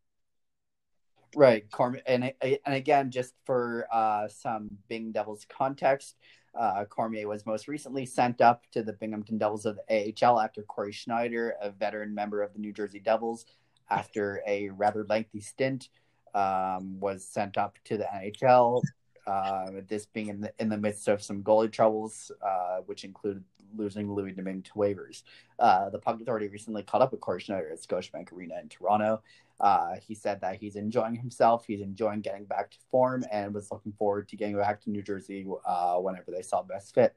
Right, 1.35 1.69
Cormier, 1.71 2.03
and 2.05 2.31
and 2.41 2.75
again, 2.75 3.09
just 3.09 3.33
for 3.45 3.87
uh, 3.91 4.27
some 4.27 4.69
Bing 4.87 5.11
Devils 5.11 5.45
context, 5.49 6.15
uh, 6.57 6.85
Cormier 6.85 7.27
was 7.27 7.47
most 7.47 7.67
recently 7.67 8.05
sent 8.05 8.39
up 8.39 8.63
to 8.71 8.83
the 8.83 8.93
Binghamton 8.93 9.39
Devils 9.39 9.65
of 9.65 9.79
the 9.89 10.13
AHL 10.23 10.39
after 10.39 10.61
Cory 10.61 10.91
Schneider, 10.91 11.55
a 11.59 11.71
veteran 11.71 12.13
member 12.13 12.43
of 12.43 12.53
the 12.53 12.59
New 12.59 12.71
Jersey 12.71 12.99
Devils, 12.99 13.45
after 13.89 14.43
a 14.47 14.69
rather 14.69 15.03
lengthy 15.09 15.41
stint, 15.41 15.89
um, 16.33 16.99
was 16.99 17.25
sent 17.25 17.57
up 17.57 17.77
to 17.85 17.97
the 17.97 18.07
NHL. 18.13 18.81
Uh, 19.25 19.71
this 19.87 20.05
being 20.05 20.27
in 20.27 20.41
the 20.41 20.53
in 20.59 20.67
the 20.67 20.77
midst 20.77 21.07
of 21.07 21.21
some 21.21 21.41
goalie 21.41 21.71
troubles, 21.71 22.31
uh, 22.41 22.79
which 22.85 23.05
included 23.05 23.43
losing 23.75 24.13
Louis 24.13 24.33
Domingue 24.33 24.63
to 24.63 24.73
waivers. 24.73 25.23
Uh, 25.59 25.89
the 25.89 25.99
Puck 25.99 26.21
Authority 26.21 26.47
recently 26.47 26.83
caught 26.83 27.01
up 27.01 27.11
with 27.11 27.21
Cory 27.21 27.39
Schneider 27.39 27.71
at 27.71 27.79
Scotiabank 27.79 28.31
Arena 28.31 28.55
in 28.61 28.69
Toronto. 28.69 29.21
Uh, 29.59 29.95
he 30.05 30.13
said 30.15 30.41
that 30.41 30.57
he's 30.57 30.75
enjoying 30.75 31.15
himself, 31.15 31.65
he's 31.65 31.81
enjoying 31.81 32.21
getting 32.21 32.45
back 32.45 32.71
to 32.71 32.77
form, 32.91 33.23
and 33.31 33.53
was 33.53 33.71
looking 33.71 33.93
forward 33.93 34.27
to 34.29 34.35
getting 34.35 34.57
back 34.57 34.81
to 34.81 34.89
New 34.89 35.01
Jersey 35.01 35.45
uh, 35.65 35.95
whenever 35.97 36.31
they 36.31 36.41
saw 36.41 36.61
best 36.63 36.93
fit. 36.93 37.15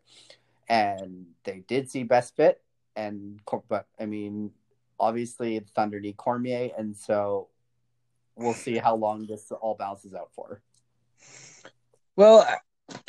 And 0.69 1.27
they 1.45 1.63
did 1.67 1.91
see 1.91 2.03
best 2.03 2.37
fit, 2.37 2.63
and 2.95 3.41
but 3.69 3.87
I 3.99 4.07
mean, 4.07 4.51
obviously 4.99 5.61
Thunder 5.75 6.01
need 6.01 6.17
Cormier, 6.17 6.71
and 6.77 6.97
so 6.97 7.49
we'll 8.37 8.55
see 8.55 8.77
how 8.77 8.95
long 8.95 9.27
this 9.27 9.51
all 9.51 9.75
balances 9.75 10.15
out 10.15 10.31
for. 10.35 10.61
Well, 12.15 12.47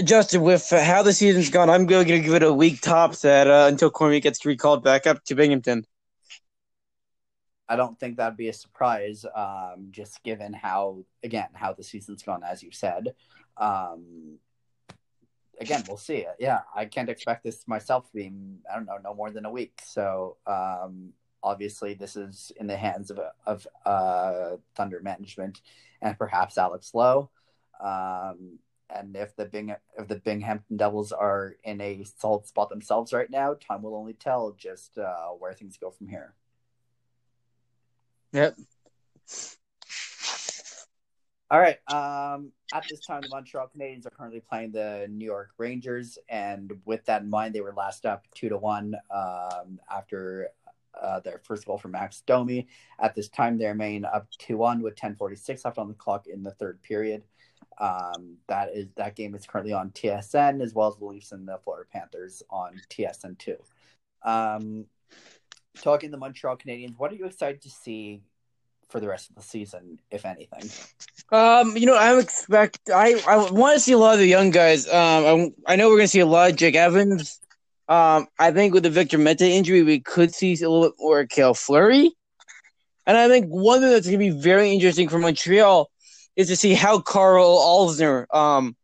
Justin, 0.04 0.42
with 0.42 0.70
how 0.70 1.04
the 1.04 1.13
season's 1.13 1.50
gone, 1.50 1.70
I'm 1.70 1.86
going 1.86 2.08
to 2.08 2.20
give 2.20 2.34
it 2.34 2.44
a 2.44 2.54
week 2.54 2.82
tops 2.82 3.24
at, 3.26 3.48
uh, 3.48 3.68
until 3.70 3.90
Cormier 3.90 4.20
gets 4.20 4.46
recalled 4.46 4.84
back 4.84 5.06
up 5.06 5.24
to 5.26 5.36
Binghamton. 5.36 5.86
I 7.70 7.76
don't 7.76 8.00
think 8.00 8.18
that'd 8.18 8.38
be 8.38 8.48
a 8.48 8.54
surprise, 8.54 9.26
um, 9.36 9.90
just 9.92 10.24
given 10.24 10.54
how 10.54 11.04
again 11.22 11.50
how 11.54 11.74
the 11.74 11.84
season's 11.84 12.24
gone, 12.24 12.42
as 12.44 12.63
you 12.63 12.72
said. 12.72 13.13
Um, 13.58 14.38
again, 15.60 15.84
we'll 15.88 15.98
see. 15.98 16.26
Yeah, 16.40 16.62
I 16.74 16.86
can't 16.86 17.10
expect 17.10 17.44
this 17.44 17.68
myself 17.68 18.08
to 18.08 18.13
be 18.13 18.32
I 18.72 18.76
don't 18.76 18.86
know 18.86 19.00
no 19.04 19.13
more 19.13 19.32
than 19.32 19.46
a 19.46 19.52
week. 19.52 19.82
So 19.84 20.38
um, 20.48 21.12
obviously, 21.43 21.93
this 21.93 22.15
is 22.15 22.52
in 22.58 22.67
the 22.67 22.78
hands 22.78 23.12
of 23.12 23.19
of 23.45 23.67
uh, 23.86 24.58
Thunder 24.76 25.02
management 25.02 25.62
and 26.02 26.17
perhaps 26.17 26.58
Alex 26.58 26.93
Lowe. 26.93 27.30
Um, 27.84 28.60
and 28.89 29.15
if 29.15 29.36
the 29.36 29.45
Bing 29.45 29.76
if 29.97 30.08
the 30.08 30.15
Binghamton 30.15 30.78
Devils 30.78 31.12
are 31.12 31.56
in 31.63 31.82
a 31.82 32.04
solid 32.04 32.45
spot 32.45 32.69
themselves 32.69 33.13
right 33.13 33.30
now, 33.30 33.54
time 33.56 33.82
will 33.82 33.95
only 33.95 34.13
tell 34.13 34.56
just 34.58 34.97
uh, 34.97 35.28
where 35.30 35.54
things 35.54 35.78
go 35.78 35.91
from 35.91 36.08
here. 36.08 36.34
Yep. 38.34 38.58
All 41.50 41.60
right. 41.62 41.78
Um, 41.89 42.52
at 42.73 42.84
this 42.89 43.06
time, 43.06 43.21
the 43.21 43.30
Montreal 43.30 43.71
Canadiens 43.76 44.06
are 44.06 44.10
currently 44.10 44.41
playing 44.41 44.71
the 44.71 45.08
New 45.10 45.23
York 45.23 45.52
Rangers, 45.58 46.17
and 46.28 46.73
with 46.84 47.06
that 47.06 47.21
in 47.21 47.30
mind, 47.30 47.56
they 47.56 47.62
were 47.62 47.73
last 47.73 48.06
up 48.06 48.26
two 48.36 48.50
to 48.50 48.58
one 48.58 48.95
um, 49.10 49.80
after 49.89 50.50
uh, 51.02 51.20
their 51.22 51.40
first 51.44 51.66
goal 51.66 51.78
for 51.78 51.88
Max 51.88 52.22
Domi. 52.22 52.68
At 53.00 53.16
this 53.16 53.30
time, 53.30 53.58
they 53.58 53.68
remain 53.68 54.06
up 54.06 54.28
two 54.38 54.58
one 54.58 54.82
with 54.82 54.96
ten 54.96 55.16
forty 55.16 55.36
six 55.36 55.66
left 55.66 55.78
on 55.78 55.88
the 55.88 55.94
clock 55.94 56.28
in 56.28 56.44
the 56.44 56.52
third 56.52 56.82
period. 56.82 57.24
Um, 57.80 58.38
that 58.48 58.70
is 58.74 58.88
that 58.96 59.16
game 59.16 59.36
is 59.36 59.46
currently 59.46 59.74
on 59.74 59.92
TSN 59.92 60.62
as 60.62 60.74
well 60.74 60.88
as 60.88 60.96
the 60.98 61.06
Leafs 61.06 61.32
and 61.32 61.48
the 61.48 61.60
Florida 61.64 61.88
Panthers 61.92 62.42
on 62.50 62.80
TSN 62.90 63.38
two. 63.38 63.58
Um, 64.24 64.86
talking 65.82 66.12
the 66.12 66.18
Montreal 66.18 66.58
Canadiens, 66.58 66.96
what 66.98 67.12
are 67.12 67.16
you 67.16 67.26
excited 67.26 67.62
to 67.62 67.70
see 67.70 68.24
for 68.90 69.00
the 69.00 69.08
rest 69.08 69.30
of 69.30 69.36
the 69.36 69.42
season, 69.42 70.00
if 70.10 70.26
anything? 70.26 70.70
Um, 71.32 71.76
you 71.76 71.86
know, 71.86 71.96
I 71.96 72.18
expect 72.18 72.90
I 72.90 73.22
I 73.28 73.52
want 73.52 73.76
to 73.76 73.80
see 73.80 73.92
a 73.92 73.98
lot 73.98 74.14
of 74.14 74.20
the 74.20 74.28
young 74.28 74.50
guys. 74.50 74.88
Um, 74.88 75.54
I, 75.68 75.74
I 75.74 75.76
know 75.76 75.90
we're 75.90 75.98
gonna 75.98 76.08
see 76.08 76.20
a 76.20 76.26
lot 76.26 76.52
of 76.52 76.56
Jake 76.56 76.76
Evans. 76.76 77.42
Um, 77.89 78.28
I 78.38 78.52
think 78.52 78.73
with 78.73 78.84
the 78.84 78.89
Victor 78.89 79.17
Mete 79.17 79.41
injury, 79.41 79.84
we 79.84 80.00
could 80.00 80.34
see 80.34 80.54
a 80.54 80.69
little 80.69 80.89
bit 80.89 80.93
more 81.00 81.26
Cale 81.26 81.54
Fleury. 81.54 82.12
And 83.06 83.17
I 83.17 83.30
think 83.30 83.47
one 83.47 83.80
thing 83.80 83.89
that's 83.89 84.06
gonna 84.06 84.17
be 84.17 84.30
very 84.30 84.71
interesting 84.71 85.08
for 85.08 85.19
Montreal 85.19 85.89
is 86.36 86.47
to 86.50 86.58
see 86.58 86.73
how 86.73 87.00
Karl 87.00 87.58
Alzner 87.58 88.26
um 88.36 88.76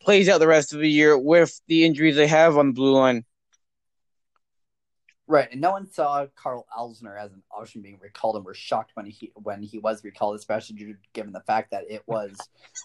plays 0.00 0.28
out 0.28 0.40
the 0.40 0.48
rest 0.48 0.72
of 0.72 0.80
the 0.80 0.90
year 0.90 1.16
with 1.16 1.60
the 1.68 1.84
injuries 1.84 2.16
they 2.16 2.26
have 2.26 2.56
on 2.56 2.68
the 2.68 2.72
blue 2.72 2.92
line. 2.92 3.24
Right, 5.30 5.48
and 5.52 5.60
no 5.60 5.72
one 5.72 5.86
saw 5.92 6.26
Karl 6.34 6.66
Alzner 6.76 7.20
as 7.20 7.32
an 7.32 7.42
option 7.54 7.82
being 7.82 7.98
recalled, 8.00 8.36
and 8.36 8.44
were 8.46 8.54
shocked 8.54 8.92
when 8.94 9.04
he 9.04 9.30
when 9.34 9.62
he 9.62 9.78
was 9.78 10.02
recalled, 10.02 10.36
especially 10.36 10.96
given 11.12 11.32
the 11.32 11.42
fact 11.42 11.70
that 11.72 11.84
it 11.90 12.02
was 12.06 12.34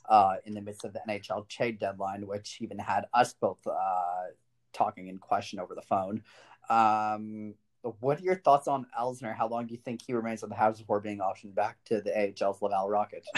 uh, 0.09 0.36
in 0.45 0.53
the 0.53 0.59
midst 0.62 0.83
of 0.83 0.91
the 0.91 0.99
NHL 1.07 1.47
trade 1.47 1.79
deadline, 1.79 2.27
which 2.27 2.57
even 2.59 2.77
had 2.77 3.05
us 3.13 3.33
both 3.39 3.65
uh, 3.65 4.25
talking 4.73 5.07
in 5.07 5.17
question 5.17 5.59
over 5.59 5.75
the 5.75 5.81
phone. 5.81 6.23
Um, 6.69 7.55
what 7.99 8.19
are 8.19 8.23
your 8.23 8.36
thoughts 8.36 8.67
on 8.67 8.86
Alzner? 8.97 9.36
How 9.36 9.47
long 9.47 9.67
do 9.67 9.73
you 9.73 9.79
think 9.83 10.01
he 10.05 10.13
remains 10.13 10.41
on 10.43 10.49
the 10.49 10.55
Habs 10.55 10.77
before 10.77 11.01
being 11.01 11.19
optioned 11.19 11.53
back 11.53 11.77
to 11.86 12.01
the 12.01 12.12
AHL's 12.12 12.62
Laval 12.62 12.89
Rockets? 12.89 13.27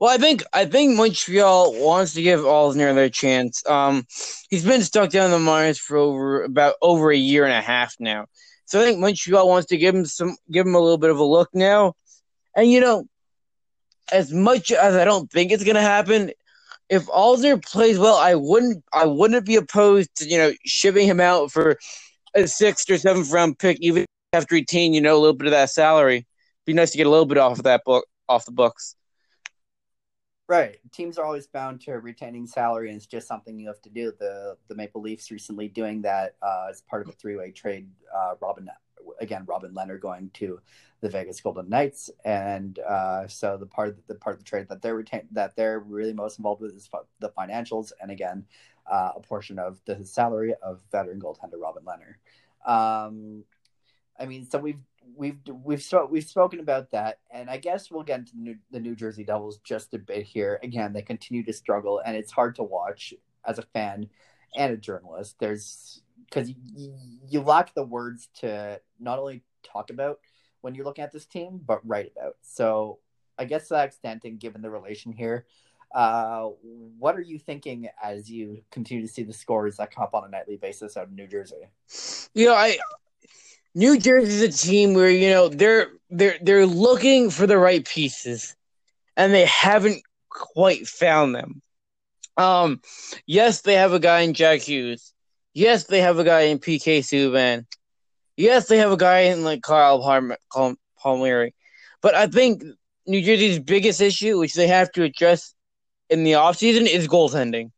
Well, 0.00 0.12
I 0.12 0.18
think 0.18 0.42
I 0.52 0.64
think 0.64 0.96
Montreal 0.96 1.72
wants 1.84 2.14
to 2.14 2.22
give 2.22 2.40
Alzner 2.40 2.94
their 2.96 3.08
chance. 3.08 3.64
Um, 3.64 4.06
he's 4.50 4.64
been 4.64 4.82
stuck 4.82 5.10
down 5.10 5.30
the 5.30 5.38
minors 5.38 5.78
for 5.78 5.96
over 5.96 6.42
about 6.42 6.74
over 6.82 7.12
a 7.12 7.16
year 7.16 7.44
and 7.44 7.54
a 7.54 7.60
half 7.60 7.94
now. 8.00 8.26
So 8.64 8.80
I 8.80 8.84
think 8.84 8.98
Montreal 8.98 9.48
wants 9.48 9.68
to 9.68 9.76
give 9.76 9.94
him 9.94 10.04
some 10.04 10.36
give 10.50 10.66
him 10.66 10.74
a 10.74 10.80
little 10.80 10.98
bit 10.98 11.10
of 11.10 11.18
a 11.18 11.24
look 11.24 11.50
now. 11.54 11.94
And 12.56 12.70
you 12.70 12.80
know, 12.80 13.06
as 14.12 14.32
much 14.32 14.72
as 14.72 14.96
I 14.96 15.04
don't 15.04 15.30
think 15.30 15.52
it's 15.52 15.64
gonna 15.64 15.80
happen, 15.80 16.32
if 16.88 17.08
Alder 17.08 17.58
plays 17.58 17.98
well, 17.98 18.16
I 18.16 18.34
wouldn't 18.34 18.84
I 18.92 19.06
wouldn't 19.06 19.46
be 19.46 19.56
opposed 19.56 20.14
to, 20.16 20.28
you 20.28 20.38
know, 20.38 20.52
shipping 20.64 21.06
him 21.06 21.20
out 21.20 21.52
for 21.52 21.78
a 22.34 22.46
sixth 22.46 22.88
or 22.90 22.98
seventh 22.98 23.30
round 23.30 23.58
pick, 23.58 23.78
even 23.80 24.06
after 24.32 24.54
retain, 24.54 24.94
you 24.94 25.00
know, 25.00 25.16
a 25.16 25.20
little 25.20 25.36
bit 25.36 25.46
of 25.46 25.52
that 25.52 25.70
salary. 25.70 26.26
Be 26.66 26.72
nice 26.72 26.90
to 26.92 26.98
get 26.98 27.06
a 27.06 27.10
little 27.10 27.26
bit 27.26 27.38
off 27.38 27.58
of 27.58 27.64
that 27.64 27.82
book 27.84 28.06
off 28.28 28.44
the 28.44 28.52
books. 28.52 28.94
Right. 30.48 30.78
Teams 30.92 31.18
are 31.18 31.26
always 31.26 31.46
bound 31.46 31.82
to 31.82 31.92
retaining 31.98 32.46
salary, 32.46 32.88
and 32.88 32.96
it's 32.96 33.06
just 33.06 33.28
something 33.28 33.58
you 33.58 33.66
have 33.66 33.82
to 33.82 33.90
do. 33.90 34.12
The 34.18 34.56
the 34.68 34.74
Maple 34.74 35.02
Leafs 35.02 35.30
recently 35.30 35.68
doing 35.68 36.02
that 36.02 36.36
uh, 36.42 36.68
as 36.70 36.80
part 36.82 37.02
of 37.02 37.08
a 37.08 37.12
three 37.12 37.36
way 37.36 37.50
trade. 37.50 37.90
Uh, 38.14 38.34
Robin 38.40 38.68
again, 39.20 39.44
Robin 39.46 39.72
Lehner 39.74 40.00
going 40.00 40.30
to 40.34 40.60
the 41.00 41.08
Vegas 41.08 41.40
Golden 41.40 41.68
Knights, 41.68 42.10
and 42.24 42.78
uh, 42.80 43.28
so 43.28 43.56
the 43.56 43.66
part 43.66 43.88
of 43.88 43.96
the, 43.96 44.14
the 44.14 44.14
part 44.18 44.34
of 44.34 44.40
the 44.40 44.44
trade 44.44 44.66
that 44.68 44.82
they're 44.82 44.96
retain 44.96 45.28
that 45.32 45.54
they're 45.54 45.80
really 45.80 46.12
most 46.12 46.38
involved 46.38 46.60
with 46.60 46.74
is 46.74 46.88
the 47.20 47.30
financials, 47.30 47.92
and 48.00 48.10
again, 48.10 48.44
uh, 48.90 49.12
a 49.16 49.20
portion 49.20 49.58
of 49.58 49.80
the 49.84 50.04
salary 50.04 50.54
of 50.62 50.80
veteran 50.90 51.20
goaltender 51.20 51.60
Robin 51.60 51.84
Lehner. 51.84 52.14
Um, 52.68 53.44
I 54.18 54.26
mean, 54.26 54.48
so 54.48 54.58
we've 54.58 54.80
we've 55.16 55.38
we've 55.64 55.84
we've 56.10 56.24
spoken 56.24 56.60
about 56.60 56.90
that, 56.90 57.20
and 57.30 57.48
I 57.48 57.58
guess 57.58 57.90
we'll 57.90 58.02
get 58.02 58.20
into 58.20 58.32
the 58.34 58.42
New, 58.42 58.56
the 58.70 58.80
New 58.80 58.96
Jersey 58.96 59.24
Devils 59.24 59.58
just 59.58 59.94
a 59.94 59.98
bit 59.98 60.24
here. 60.24 60.58
Again, 60.62 60.92
they 60.92 61.02
continue 61.02 61.44
to 61.44 61.52
struggle, 61.52 62.00
and 62.04 62.16
it's 62.16 62.32
hard 62.32 62.56
to 62.56 62.62
watch 62.62 63.14
as 63.44 63.58
a 63.58 63.62
fan 63.62 64.08
and 64.56 64.72
a 64.72 64.76
journalist. 64.76 65.36
There's 65.38 66.02
because 66.28 66.50
you, 66.74 66.94
you 67.28 67.40
lack 67.40 67.74
the 67.74 67.82
words 67.82 68.28
to 68.40 68.80
not 69.00 69.18
only 69.18 69.42
talk 69.62 69.90
about 69.90 70.18
when 70.60 70.74
you're 70.74 70.84
looking 70.84 71.04
at 71.04 71.12
this 71.12 71.26
team, 71.26 71.60
but 71.64 71.86
write 71.86 72.12
about. 72.16 72.36
So 72.42 72.98
I 73.38 73.44
guess 73.44 73.68
to 73.68 73.74
that 73.74 73.86
extent, 73.86 74.24
and 74.24 74.38
given 74.38 74.62
the 74.62 74.70
relation 74.70 75.12
here, 75.12 75.46
uh, 75.94 76.48
what 76.98 77.16
are 77.16 77.22
you 77.22 77.38
thinking 77.38 77.88
as 78.02 78.30
you 78.30 78.62
continue 78.70 79.06
to 79.06 79.12
see 79.12 79.22
the 79.22 79.32
scores 79.32 79.76
that 79.76 79.90
come 79.90 80.04
up 80.04 80.14
on 80.14 80.24
a 80.24 80.28
nightly 80.28 80.56
basis 80.56 80.96
out 80.96 81.04
of 81.04 81.12
New 81.12 81.26
Jersey? 81.26 81.68
You 82.34 82.46
know, 82.46 82.54
I 82.54 82.78
New 83.74 83.98
Jersey 83.98 84.32
is 84.32 84.42
a 84.42 84.66
team 84.66 84.94
where 84.94 85.10
you 85.10 85.30
know 85.30 85.48
they're 85.48 85.88
they're 86.10 86.38
they're 86.42 86.66
looking 86.66 87.30
for 87.30 87.46
the 87.46 87.58
right 87.58 87.86
pieces, 87.86 88.56
and 89.16 89.32
they 89.32 89.46
haven't 89.46 90.02
quite 90.28 90.86
found 90.86 91.34
them. 91.34 91.62
Um, 92.36 92.80
yes, 93.26 93.62
they 93.62 93.74
have 93.74 93.92
a 93.92 94.00
guy 94.00 94.20
in 94.20 94.34
Jack 94.34 94.60
Hughes. 94.60 95.12
Yes, 95.58 95.84
they 95.84 96.00
have 96.02 96.20
a 96.20 96.24
guy 96.24 96.42
in 96.42 96.60
PK 96.60 97.00
Subban. 97.00 97.66
Yes, 98.36 98.68
they 98.68 98.78
have 98.78 98.92
a 98.92 98.96
guy 98.96 99.22
in 99.22 99.42
like 99.42 99.60
Kyle 99.60 100.00
Palmieri. 101.02 101.52
But 102.00 102.14
I 102.14 102.28
think 102.28 102.62
New 103.08 103.20
Jersey's 103.20 103.58
biggest 103.58 104.00
issue, 104.00 104.38
which 104.38 104.54
they 104.54 104.68
have 104.68 104.92
to 104.92 105.02
address 105.02 105.52
in 106.10 106.22
the 106.22 106.34
offseason, 106.34 106.86
is 106.86 107.08
goaltending. 107.08 107.72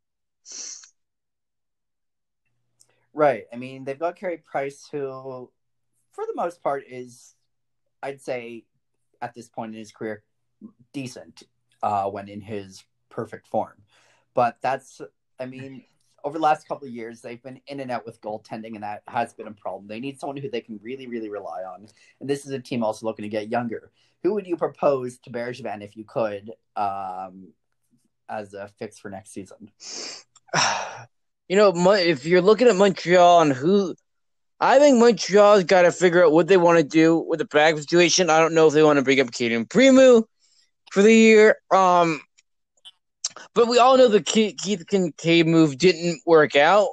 Right. 3.15 3.45
I 3.51 3.57
mean, 3.57 3.85
they've 3.85 3.99
got 3.99 4.17
Carey 4.17 4.37
Price, 4.37 4.87
who 4.93 5.51
for 6.13 6.27
the 6.27 6.35
most 6.35 6.63
part, 6.63 6.85
is 6.87 7.35
I'd 8.03 8.21
say 8.21 8.65
at 9.23 9.33
this 9.33 9.49
point 9.49 9.73
in 9.73 9.79
his 9.79 9.91
career 9.91 10.23
decent 10.93 11.45
uh, 11.83 12.11
when 12.11 12.29
in 12.29 12.43
his 12.43 12.85
perfect 13.09 13.47
form. 13.47 13.85
But 14.35 14.59
that's, 14.61 15.01
I 15.39 15.47
mean, 15.47 15.85
over 16.25 16.39
the 16.39 16.43
last 16.43 16.67
couple 16.67 16.87
of 16.87 16.95
years, 16.95 17.21
they've 17.21 17.43
been 17.43 17.61
in 17.67 17.81
and 17.81 17.91
out 17.91 18.07
with 18.07 18.21
goaltending, 18.21 18.75
and 18.75 18.83
that 18.83 19.03
has 19.09 19.33
been 19.33 19.47
a 19.47 19.53
problem. 19.53 19.87
They 19.87 20.01
need 20.01 20.19
someone 20.19 20.37
who 20.37 20.51
they 20.51 20.61
can 20.61 20.79
really, 20.83 21.07
really 21.07 21.31
rely 21.31 21.63
on. 21.63 21.87
And 22.21 22.29
this 22.29 22.47
is 22.47 22.53
a 22.53 22.59
team 22.59 22.83
also 22.83 23.07
looking 23.07 23.23
to 23.25 23.29
get 23.29 23.49
younger. 23.49 23.91
Who 24.23 24.35
would 24.35 24.47
you 24.47 24.57
propose 24.57 25.19
to 25.21 25.31
Bergevin 25.31 25.83
if 25.83 25.97
you 25.97 26.05
could, 26.05 26.53
um, 26.77 27.49
as 28.29 28.55
a 28.55 28.69
fix 28.79 28.99
for 28.99 29.11
next 29.11 29.33
season? 29.33 29.71
You 31.49 31.57
know, 31.57 31.73
if 31.95 32.27
you're 32.27 32.43
looking 32.43 32.69
at 32.69 32.77
Montreal 32.77 33.41
and 33.41 33.53
who, 33.53 33.97
I 34.61 34.79
think 34.79 35.01
Montreal's 35.01 35.65
got 35.65 35.83
to 35.83 35.91
figure 35.91 36.25
out 36.25 36.31
what 36.31 36.47
they 36.47 36.57
want 36.57 36.79
to 36.79 36.85
do 36.85 37.19
with 37.19 37.41
the 37.41 37.45
back 37.45 37.77
situation. 37.77 38.31
I 38.31 38.39
don't 38.39 38.55
know 38.55 38.69
if 38.69 38.73
they 38.73 38.85
want 38.85 38.99
to 38.99 39.03
bring 39.03 39.19
up 39.19 39.33
Cayden 39.33 39.67
Primeau 39.67 40.29
for 40.93 41.03
the 41.03 41.13
year. 41.13 41.57
Um, 41.73 42.21
but 43.55 43.69
we 43.69 43.79
all 43.79 43.97
know 43.97 44.09
the 44.09 44.23
Keith 44.23 44.57
Kinkaid 44.65 45.47
move 45.47 45.79
didn't 45.79 46.21
work 46.27 46.57
out. 46.57 46.89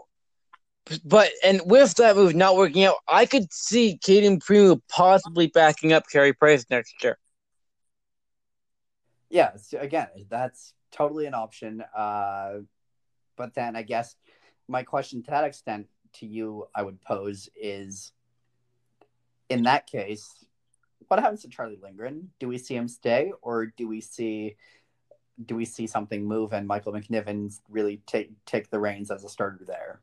But 1.04 1.32
and 1.44 1.62
with 1.66 1.96
that 1.96 2.16
move 2.16 2.34
not 2.34 2.56
working 2.56 2.86
out, 2.86 2.96
I 3.08 3.26
could 3.26 3.52
see 3.52 4.00
Cayden 4.02 4.40
Primeau 4.40 4.82
possibly 4.90 5.48
backing 5.48 5.92
up 5.92 6.06
Carey 6.10 6.34
Price 6.34 6.66
next 6.70 7.04
year. 7.04 7.18
Yeah, 9.30 9.58
so 9.58 9.80
again, 9.80 10.08
that's 10.30 10.74
totally 10.92 11.26
an 11.26 11.34
option. 11.34 11.84
Uh, 11.96 12.60
but 13.36 13.54
then 13.54 13.76
I 13.76 13.82
guess 13.82 14.16
my 14.70 14.84
question 14.84 15.24
to 15.24 15.32
that 15.32 15.44
extent 15.44 15.88
to 16.14 16.26
you, 16.26 16.68
I 16.74 16.84
would 16.84 17.02
pose 17.02 17.50
is, 17.56 18.14
in 19.50 19.64
that 19.64 19.88
case, 19.88 20.46
what 21.10 21.20
happens 21.20 21.42
to 21.42 21.50
Charlie 21.50 21.80
Lindgren? 21.82 22.30
Do 22.40 22.48
we 22.48 22.58
see 22.58 22.76
him 22.76 22.88
stay, 22.88 23.34
or 23.42 23.66
do 23.66 23.88
we 23.88 24.00
see 24.00 24.56
do 25.46 25.56
we 25.56 25.66
see 25.66 25.88
something 25.88 26.26
move 26.26 26.54
and 26.54 26.68
Michael 26.68 26.94
McNiven 26.94 27.58
really 27.70 28.02
take 28.08 28.32
take 28.46 28.70
the 28.70 28.80
reins 28.80 29.12
as 29.12 29.24
a 29.24 29.30
starter 29.30 29.64
there? 29.66 30.02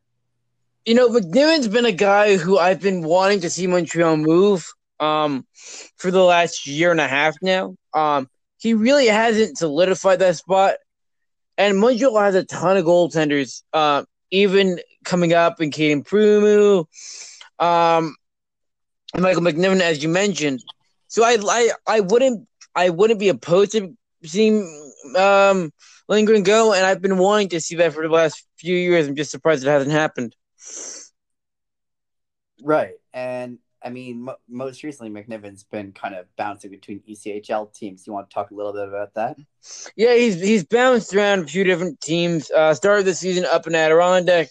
You 0.84 0.94
know, 0.94 1.08
McNiven's 1.08 1.68
been 1.68 1.86
a 1.86 1.92
guy 1.92 2.36
who 2.36 2.58
I've 2.58 2.80
been 2.80 3.02
wanting 3.02 3.40
to 3.40 3.50
see 3.50 3.66
Montreal 3.66 4.18
move 4.18 4.70
um, 5.00 5.46
for 5.96 6.10
the 6.10 6.22
last 6.22 6.66
year 6.66 6.90
and 6.90 7.00
a 7.00 7.08
half 7.08 7.34
now. 7.42 7.76
Um, 7.94 8.28
he 8.58 8.74
really 8.74 9.06
hasn't 9.06 9.58
solidified 9.58 10.20
that 10.20 10.36
spot, 10.36 10.74
and 11.58 11.78
Montreal 11.78 12.18
has 12.18 12.34
a 12.34 12.44
ton 12.44 12.76
of 12.76 12.84
goaltenders, 12.84 13.62
uh, 13.72 14.04
even 14.30 14.78
coming 15.04 15.32
up 15.32 15.60
in 15.60 15.70
Cayden 15.70 16.02
Primeau, 16.04 16.88
um, 17.58 18.14
Michael 19.16 19.42
McNiven, 19.42 19.80
as 19.80 20.02
you 20.02 20.08
mentioned. 20.08 20.62
So 21.08 21.24
I, 21.24 21.38
I, 21.42 21.70
I 21.86 22.00
wouldn't, 22.00 22.48
I 22.74 22.90
wouldn't 22.90 23.20
be 23.20 23.28
opposed 23.28 23.72
to 23.72 23.96
seeing 24.24 24.83
um, 25.16 25.72
Lindgren 26.08 26.42
go, 26.42 26.72
and 26.72 26.84
I've 26.84 27.02
been 27.02 27.18
wanting 27.18 27.50
to 27.50 27.60
see 27.60 27.76
that 27.76 27.92
for 27.92 28.02
the 28.02 28.12
last 28.12 28.44
few 28.56 28.76
years. 28.76 29.08
I'm 29.08 29.16
just 29.16 29.30
surprised 29.30 29.64
it 29.64 29.70
hasn't 29.70 29.92
happened. 29.92 30.34
Right, 32.62 32.94
and 33.12 33.58
I 33.84 33.90
mean, 33.90 34.28
m- 34.28 34.36
most 34.48 34.82
recently, 34.82 35.10
McNiven's 35.10 35.64
been 35.64 35.92
kind 35.92 36.14
of 36.14 36.26
bouncing 36.36 36.70
between 36.70 37.00
ECHL 37.00 37.72
teams. 37.74 38.06
You 38.06 38.14
want 38.14 38.30
to 38.30 38.34
talk 38.34 38.50
a 38.50 38.54
little 38.54 38.72
bit 38.72 38.88
about 38.88 39.12
that? 39.14 39.36
Yeah, 39.94 40.14
he's 40.14 40.40
he's 40.40 40.64
bounced 40.64 41.14
around 41.14 41.40
a 41.40 41.46
few 41.46 41.64
different 41.64 42.00
teams. 42.00 42.50
Uh, 42.50 42.72
started 42.72 43.04
the 43.04 43.14
season 43.14 43.44
up 43.44 43.66
in 43.66 43.74
Adirondack, 43.74 44.48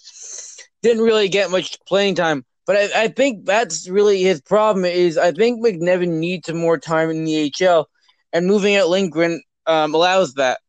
didn't 0.83 1.03
really 1.03 1.29
get 1.29 1.49
much 1.49 1.77
playing 1.87 2.15
time. 2.15 2.45
But 2.67 2.77
I, 2.77 3.03
I 3.03 3.07
think 3.07 3.45
that's 3.45 3.89
really 3.89 4.21
his 4.21 4.39
problem. 4.39 4.85
Is 4.85 5.17
I 5.17 5.31
think 5.31 5.65
McNiven 5.65 6.19
needs 6.19 6.47
some 6.47 6.57
more 6.57 6.77
time 6.77 7.09
in 7.09 7.25
the 7.25 7.49
HL, 7.49 7.85
and 8.31 8.45
moving 8.45 8.75
at 8.75 8.87
Lindgren 8.87 9.41
um, 9.65 9.93
allows 9.93 10.35
that. 10.35 10.59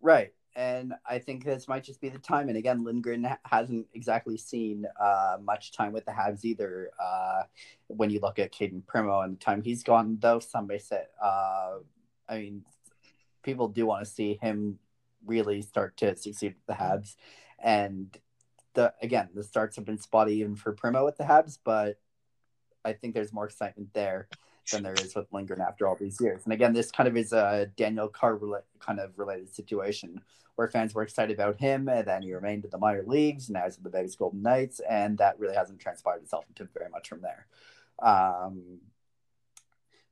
Right. 0.00 0.32
And 0.54 0.94
I 1.04 1.18
think 1.18 1.44
this 1.44 1.68
might 1.68 1.84
just 1.84 2.00
be 2.00 2.08
the 2.08 2.18
time. 2.18 2.48
And 2.48 2.56
again, 2.56 2.82
Lindgren 2.82 3.28
hasn't 3.44 3.88
exactly 3.92 4.38
seen 4.38 4.86
uh, 4.98 5.36
much 5.42 5.72
time 5.72 5.92
with 5.92 6.06
the 6.06 6.12
Habs 6.12 6.44
either. 6.44 6.90
Uh, 6.98 7.42
when 7.88 8.08
you 8.08 8.20
look 8.20 8.38
at 8.38 8.52
Cayden 8.52 8.82
Primeau 8.86 9.20
and 9.20 9.34
the 9.34 9.40
time 9.40 9.62
he's 9.62 9.82
gone, 9.82 10.16
though, 10.18 10.38
some 10.38 10.66
may 10.66 10.78
say, 10.78 11.02
uh, 11.22 11.74
I 12.26 12.38
mean, 12.38 12.64
people 13.42 13.68
do 13.68 13.84
want 13.84 14.04
to 14.04 14.10
see 14.10 14.38
him 14.40 14.78
really 15.26 15.60
start 15.60 15.96
to 15.98 16.16
succeed 16.16 16.54
with 16.54 16.66
the 16.66 16.82
Habs. 16.82 17.16
And 17.58 18.16
the 18.74 18.94
again, 19.02 19.28
the 19.34 19.44
starts 19.44 19.76
have 19.76 19.84
been 19.84 19.98
spotty 19.98 20.36
even 20.36 20.56
for 20.56 20.72
Primeau 20.72 21.04
with 21.04 21.16
the 21.16 21.24
Habs, 21.24 21.58
but 21.62 21.98
I 22.84 22.92
think 22.92 23.14
there's 23.14 23.32
more 23.32 23.46
excitement 23.46 23.92
there 23.92 24.28
than 24.70 24.82
there 24.82 24.94
is 24.94 25.14
with 25.14 25.32
Lindgren 25.32 25.60
after 25.60 25.86
all 25.86 25.96
these 25.96 26.20
years. 26.20 26.42
And 26.44 26.52
again, 26.52 26.72
this 26.72 26.90
kind 26.90 27.08
of 27.08 27.16
is 27.16 27.32
a 27.32 27.70
Daniel 27.76 28.08
Carr 28.08 28.38
kind 28.80 29.00
of 29.00 29.18
related 29.18 29.54
situation 29.54 30.20
where 30.56 30.68
fans 30.68 30.94
were 30.94 31.02
excited 31.02 31.34
about 31.34 31.60
him, 31.60 31.88
and 31.88 32.06
then 32.06 32.22
he 32.22 32.32
remained 32.32 32.64
in 32.64 32.70
the 32.70 32.78
minor 32.78 33.04
leagues, 33.06 33.50
now 33.50 33.64
he's 33.64 33.76
in 33.76 33.82
the 33.82 33.90
Vegas 33.90 34.16
Golden 34.16 34.42
Knights, 34.42 34.80
and 34.88 35.18
that 35.18 35.38
really 35.38 35.54
hasn't 35.54 35.80
transpired 35.80 36.22
itself 36.22 36.44
into 36.48 36.68
very 36.72 36.90
much 36.90 37.08
from 37.08 37.20
there. 37.20 37.46
Um, 38.02 38.78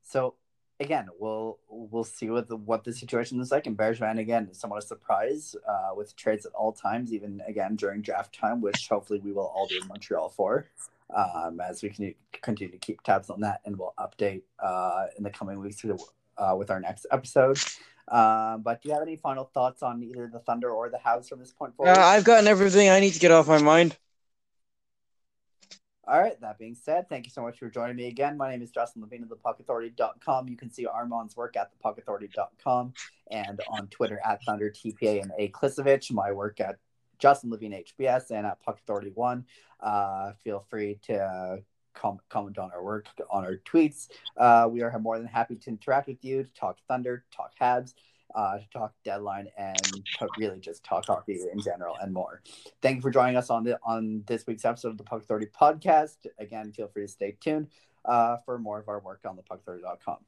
so 0.03 0.35
again, 0.81 1.09
we'll 1.19 1.59
we'll 1.69 2.05
see 2.05 2.29
what 2.31 2.49
the 2.49 2.57
what 2.57 2.85
the 2.85 2.93
situation 2.93 3.41
is 3.41 3.51
like. 3.51 3.67
And 3.67 3.77
Bergevin 3.77 4.19
again 4.19 4.53
somewhat 4.53 4.83
a 4.83 4.87
surprise 4.87 5.57
uh, 5.67 5.95
with 5.97 6.15
trades 6.17 6.47
at 6.47 6.53
all 6.53 6.73
times, 6.73 7.13
even 7.13 7.43
again 7.47 7.77
during 7.77 8.03
draft 8.03 8.39
time, 8.39 8.61
which 8.61 8.89
hopefully 8.89 9.21
we 9.21 9.33
will 9.33 9.53
all 9.55 9.67
be 9.69 9.79
in 9.79 9.89
Montreal 9.89 10.29
for 10.29 10.69
um, 11.15 11.61
as 11.61 11.83
we 11.83 11.91
can 11.91 12.15
continue 12.33 12.73
to 12.73 12.79
keep 12.79 13.03
tabs 13.03 13.31
on 13.31 13.41
that, 13.41 13.61
and 13.65 13.77
we'll 13.79 13.95
update 13.99 14.43
uh, 14.63 15.07
in 15.17 15.25
the 15.25 15.31
coming 15.31 15.61
weeks 15.61 15.85
uh, 16.39 16.55
with 16.57 16.71
our 16.71 16.81
next 16.81 17.07
episode. 17.11 17.59
Um, 18.09 18.63
but 18.63 18.83
do 18.83 18.89
you 18.89 18.95
have 18.95 19.03
any 19.03 19.17
final 19.17 19.51
thoughts 19.55 19.83
on 19.83 20.03
either 20.03 20.29
the 20.31 20.41
Thunder 20.41 20.71
or 20.71 20.91
the 20.91 20.99
Habs 20.99 21.29
from 21.29 21.39
this 21.39 21.53
point 21.53 21.75
forward? 21.75 21.97
Uh, 21.97 22.01
I've 22.01 22.25
gotten 22.25 22.47
everything 22.47 22.91
I 22.91 23.01
need 23.01 23.13
to 23.13 23.21
get 23.21 23.31
off 23.31 23.49
my 23.49 23.63
mind. 23.63 23.97
All 26.07 26.21
right, 26.21 26.39
that 26.43 26.59
being 26.59 26.75
said, 26.75 27.09
thank 27.09 27.25
you 27.25 27.31
so 27.31 27.41
much 27.41 27.59
for 27.59 27.71
joining 27.71 27.97
me 27.97 28.09
again. 28.09 28.37
My 28.37 28.51
name 28.51 28.61
is 28.61 28.71
Justin 28.71 29.01
Levine 29.01 29.23
of 29.23 29.31
thepuckauthority.com. 29.31 30.49
You 30.49 30.57
can 30.57 30.71
see 30.71 30.85
Armand's 30.85 31.35
work 31.35 31.57
at 31.57 31.71
thepuckauthority.com 31.83 32.93
and 33.31 33.61
on 33.71 33.87
Twitter 33.87 34.21
at 34.23 34.41
ThunderTPA 34.47 35.23
and 35.23 35.33
A 35.39 35.49
Klisivitch, 35.49 36.13
my 36.13 36.31
work 36.31 36.61
at 36.61 36.77
Justin 37.19 37.51
Levine 37.51 37.85
HBS 37.99 38.31
and 38.31 38.47
at 38.47 38.61
Puck 38.61 38.79
Authority 38.81 39.11
One. 39.15 39.45
Uh, 39.81 40.33
feel 40.43 40.65
free 40.71 40.99
to 41.03 41.19
uh, 41.19 41.57
com- 41.95 42.21
comment 42.29 42.59
on 42.59 42.71
our 42.73 42.83
work 42.83 43.07
on 43.31 43.45
our 43.45 43.57
tweets. 43.57 44.09
Uh, 44.37 44.69
we 44.71 44.83
are 44.83 44.99
more 44.99 45.19
than 45.19 45.27
happy 45.27 45.57
to 45.57 45.71
interact 45.71 46.09
with 46.09 46.25
you, 46.25 46.45
to 46.45 46.53
talk 46.53 46.79
Thunder, 46.89 47.25
talk 47.35 47.53
Habs, 47.61 47.95
uh, 48.35 48.59
to 48.59 48.65
talk 48.73 48.93
deadline, 49.05 49.49
and 49.57 49.77
to 50.19 50.29
really 50.39 50.59
just 50.59 50.85
talk 50.85 51.07
hockey 51.07 51.39
in 51.53 51.61
general 51.63 51.97
and 52.01 52.13
more. 52.13 52.43
Thank 52.83 52.97
you 52.97 53.03
for 53.03 53.11
joining 53.11 53.37
us 53.37 53.51
on 53.51 53.65
the 53.65 53.79
on 53.85 54.25
this 54.27 54.47
week's 54.47 54.65
episode 54.65 54.89
of 54.89 54.99
the 54.99 55.05
Puck 55.05 55.23
Authority 55.23 55.47
podcast. 55.47 56.27
Again, 56.39 56.73
feel 56.73 56.89
free 56.89 57.03
to 57.03 57.09
stay 57.09 57.37
tuned 57.41 57.69
uh, 58.05 58.39
for 58.45 58.59
more 58.59 58.79
of 58.79 58.89
our 58.89 59.01
work 59.01 59.21
on 59.25 59.37
the 59.37 59.43
puckauthority.com. 59.43 60.19